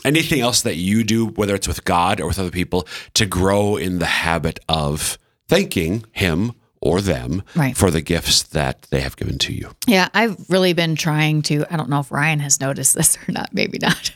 anything 0.05 0.41
else 0.41 0.63
that 0.63 0.77
you 0.77 1.05
do, 1.05 1.27
whether 1.27 1.55
it's 1.55 1.69
with 1.69 1.85
God 1.85 2.21
or 2.21 2.27
with 2.29 2.39
other 2.39 2.51
people, 2.51 2.87
to 3.15 3.27
grow 3.27 3.77
in 3.77 3.99
the 3.99 4.07
habit 4.07 4.59
of 4.69 5.19
thanking 5.49 6.05
Him 6.13 6.53
or 6.81 7.01
them 7.01 7.43
Right. 7.55 7.77
for 7.77 7.91
the 7.91 8.01
gifts 8.01 8.43
that 8.45 8.83
they 8.91 9.01
have 9.01 9.17
given 9.17 9.39
to 9.39 9.53
you? 9.53 9.71
Yeah, 9.87 10.09
I've 10.15 10.37
really 10.49 10.73
been 10.73 10.95
trying 10.97 11.43
to. 11.43 11.65
I 11.73 11.77
don't 11.77 11.89
know 11.89 12.01
if 12.01 12.11
Ryan 12.13 12.41
has 12.41 12.61
noticed 12.61 12.95
this 12.95 13.17
or 13.29 13.33
not. 13.33 13.51
Maybe 13.53 13.79
not. 13.81 14.13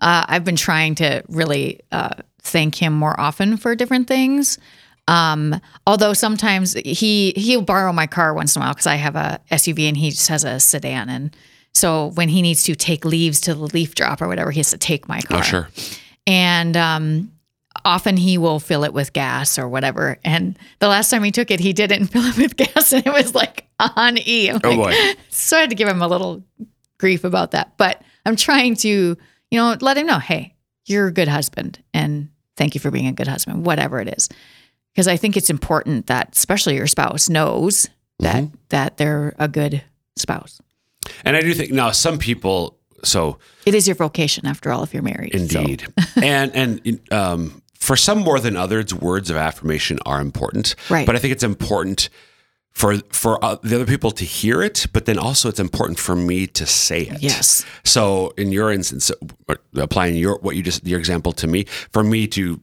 Uh, 0.00 0.24
I've 0.28 0.44
been 0.44 0.56
trying 0.56 0.94
to 0.96 1.22
really 1.28 1.80
uh, 1.92 2.10
thank 2.42 2.74
him 2.76 2.92
more 2.92 3.18
often 3.20 3.56
for 3.56 3.74
different 3.74 4.08
things. 4.08 4.58
Um, 5.08 5.60
although 5.86 6.12
sometimes 6.12 6.74
he 6.74 7.32
he'll 7.36 7.62
borrow 7.62 7.92
my 7.92 8.06
car 8.06 8.32
once 8.34 8.54
in 8.56 8.62
a 8.62 8.64
while 8.64 8.72
because 8.74 8.86
I 8.86 8.94
have 8.96 9.16
a 9.16 9.40
SUV 9.50 9.88
and 9.88 9.96
he 9.96 10.10
just 10.10 10.28
has 10.28 10.44
a 10.44 10.60
sedan, 10.60 11.08
and 11.08 11.36
so 11.74 12.08
when 12.14 12.28
he 12.28 12.40
needs 12.42 12.62
to 12.64 12.74
take 12.76 13.04
leaves 13.04 13.40
to 13.42 13.54
the 13.54 13.64
leaf 13.64 13.94
drop 13.94 14.22
or 14.22 14.28
whatever, 14.28 14.50
he 14.52 14.60
has 14.60 14.70
to 14.70 14.78
take 14.78 15.08
my 15.08 15.20
car 15.22 15.38
Oh, 15.38 15.42
sure. 15.42 15.68
and 16.26 16.76
um, 16.76 17.32
often 17.84 18.16
he 18.16 18.38
will 18.38 18.60
fill 18.60 18.84
it 18.84 18.92
with 18.94 19.12
gas 19.12 19.58
or 19.58 19.68
whatever. 19.68 20.18
And 20.24 20.56
the 20.78 20.88
last 20.88 21.10
time 21.10 21.24
he 21.24 21.30
took 21.32 21.50
it, 21.50 21.58
he 21.60 21.72
didn't 21.72 22.06
fill 22.12 22.24
it 22.24 22.36
with 22.36 22.56
gas, 22.56 22.92
and 22.92 23.04
it 23.06 23.12
was 23.12 23.34
like 23.34 23.66
on 23.96 24.18
E. 24.18 24.48
I'm 24.50 24.60
Oh, 24.62 24.70
like- 24.70 24.76
boy. 24.78 25.20
So 25.30 25.56
I 25.56 25.60
had 25.62 25.70
to 25.70 25.76
give 25.76 25.88
him 25.88 26.00
a 26.02 26.06
little 26.08 26.44
grief 26.98 27.24
about 27.24 27.50
that. 27.50 27.76
But 27.76 28.00
I'm 28.24 28.36
trying 28.36 28.76
to, 28.76 29.16
you 29.52 29.58
know, 29.58 29.76
let 29.80 29.96
him 29.98 30.06
know, 30.06 30.18
hey, 30.18 30.54
you're 30.86 31.06
a 31.08 31.12
good 31.12 31.28
husband, 31.28 31.78
and 31.92 32.28
thank 32.56 32.74
you 32.74 32.80
for 32.80 32.90
being 32.90 33.06
a 33.06 33.12
good 33.12 33.28
husband, 33.28 33.66
whatever 33.66 34.00
it 34.00 34.08
is. 34.16 34.28
Because 34.92 35.06
I 35.06 35.16
think 35.16 35.36
it's 35.36 35.50
important 35.50 36.06
that, 36.06 36.30
especially 36.34 36.74
your 36.76 36.86
spouse, 36.86 37.28
knows 37.28 37.88
that 38.18 38.44
Mm-hmm. 38.44 38.54
that 38.70 38.96
they're 38.96 39.34
a 39.38 39.48
good 39.48 39.82
spouse. 40.16 40.60
And 41.24 41.36
I 41.36 41.40
do 41.40 41.52
think 41.54 41.70
now 41.72 41.90
some 41.90 42.18
people, 42.18 42.78
so 43.04 43.38
It 43.66 43.74
is 43.74 43.86
your 43.88 43.96
vocation, 43.96 44.46
after 44.46 44.70
all, 44.72 44.82
if 44.84 44.94
you're 44.94 45.02
married. 45.02 45.32
so- 45.32 45.60
Indeed. 45.60 45.86
and 46.22 46.54
and 46.56 47.12
um, 47.12 47.62
for 47.78 47.96
some 47.96 48.18
more 48.20 48.38
than 48.40 48.56
others, 48.56 48.94
words 48.94 49.28
of 49.30 49.36
affirmation 49.36 49.98
are 50.06 50.20
important. 50.20 50.76
Right. 50.88 51.04
But 51.06 51.16
I 51.16 51.18
think 51.18 51.32
it's 51.32 51.42
important 51.44 52.08
for 52.72 52.98
for 53.12 53.42
uh, 53.44 53.56
the 53.62 53.76
other 53.76 53.86
people 53.86 54.10
to 54.12 54.24
hear 54.24 54.62
it, 54.62 54.86
but 54.92 55.04
then 55.04 55.18
also 55.18 55.48
it's 55.48 55.60
important 55.60 55.98
for 55.98 56.16
me 56.16 56.46
to 56.48 56.66
say 56.66 57.02
it. 57.02 57.22
Yes. 57.22 57.64
So 57.84 58.32
in 58.36 58.50
your 58.52 58.72
instance, 58.72 59.10
uh, 59.48 59.54
applying 59.76 60.16
your 60.16 60.38
what 60.40 60.56
you 60.56 60.62
just 60.62 60.86
your 60.86 60.98
example 60.98 61.32
to 61.32 61.46
me, 61.46 61.64
for 61.92 62.02
me 62.02 62.26
to 62.28 62.60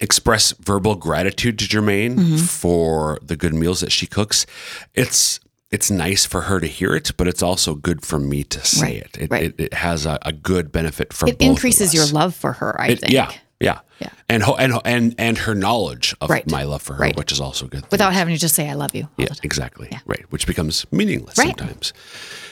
express 0.00 0.52
verbal 0.60 0.94
gratitude 0.94 1.58
to 1.58 1.64
Jermaine 1.66 2.16
Mm-hmm. 2.16 2.36
for 2.36 3.18
the 3.22 3.36
good 3.36 3.54
meals 3.54 3.80
that 3.80 3.90
she 3.92 4.06
cooks, 4.06 4.46
it's 4.94 5.40
it's 5.70 5.90
nice 5.90 6.24
for 6.24 6.42
her 6.42 6.60
to 6.60 6.66
hear 6.66 6.94
it, 6.94 7.12
but 7.18 7.28
it's 7.28 7.42
also 7.42 7.74
good 7.74 8.02
for 8.06 8.18
me 8.18 8.42
to 8.44 8.64
say 8.64 8.86
Right, 8.86 8.96
it. 9.02 9.18
It, 9.18 9.30
right. 9.30 9.42
it. 9.42 9.54
it 9.60 9.74
has 9.74 10.06
a, 10.06 10.18
a 10.22 10.32
good 10.32 10.72
benefit 10.72 11.12
for 11.12 11.28
It 11.28 11.36
increases 11.42 11.92
your 11.92 12.06
love 12.06 12.34
for 12.34 12.52
her, 12.54 12.80
I 12.80 12.88
It- 12.90 13.00
think. 13.00 13.12
yeah, 13.12 13.30
yeah, 13.60 13.80
Yeah. 14.00 14.08
and 14.28 14.42
ho- 14.42 14.54
and 14.56 14.72
ho- 14.72 14.82
and 14.84 15.14
and 15.18 15.38
her 15.38 15.54
knowledge 15.54 16.14
of 16.20 16.30
Right. 16.30 16.48
my 16.50 16.62
love 16.64 16.82
for 16.82 16.94
her, 16.94 17.00
Right. 17.02 17.16
which 17.16 17.32
is 17.32 17.40
also 17.40 17.66
good. 17.66 17.84
Without 17.90 18.12
having 18.12 18.34
to 18.34 18.40
just 18.40 18.54
say, 18.54 18.68
I 18.68 18.74
love 18.74 18.94
you. 18.94 19.08
yeah, 19.16 19.26
exactly, 19.42 19.88
right, 20.06 20.24
which 20.30 20.46
becomes 20.46 20.86
meaningless 20.92 21.36
Right. 21.38 21.56
sometimes. 21.58 21.92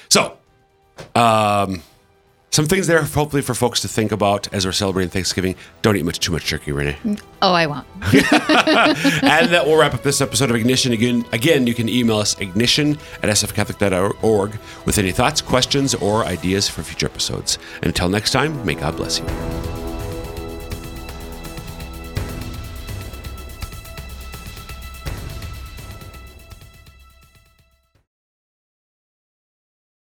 So, 0.08 0.36
um, 1.14 1.82
some 2.50 2.64
things 2.66 2.86
there, 2.86 3.02
hopefully, 3.02 3.42
for 3.42 3.54
folks 3.54 3.80
to 3.82 3.88
think 3.88 4.12
about 4.12 4.48
as 4.54 4.64
we're 4.64 4.72
celebrating 4.72 5.10
Thanksgiving. 5.10 5.56
Don't 5.82 5.94
eat 5.96 6.04
much 6.06 6.20
too 6.20 6.32
much 6.32 6.48
turkey, 6.48 6.72
Renee. 6.72 6.96
Oh, 7.42 7.52
I 7.52 7.66
won't. 7.66 7.86
and 8.02 9.48
that 9.52 9.64
will 9.66 9.76
wrap 9.76 9.92
up 9.92 10.02
this 10.02 10.22
episode 10.22 10.48
of 10.48 10.56
Ignition. 10.56 10.92
Again, 10.92 11.26
again, 11.32 11.66
you 11.66 11.74
can 11.74 11.88
email 11.88 12.16
us 12.18 12.34
ignition 12.40 12.96
at 13.22 13.28
sfcatholic.org 13.28 14.58
with 14.86 14.96
any 14.96 15.12
thoughts, 15.12 15.42
questions, 15.42 15.94
or 15.96 16.24
ideas 16.24 16.66
for 16.66 16.82
future 16.82 17.06
episodes. 17.06 17.58
Until 17.82 18.08
next 18.08 18.30
time, 18.30 18.64
may 18.64 18.74
God 18.74 18.96
bless 18.96 19.18
you. 19.18 19.75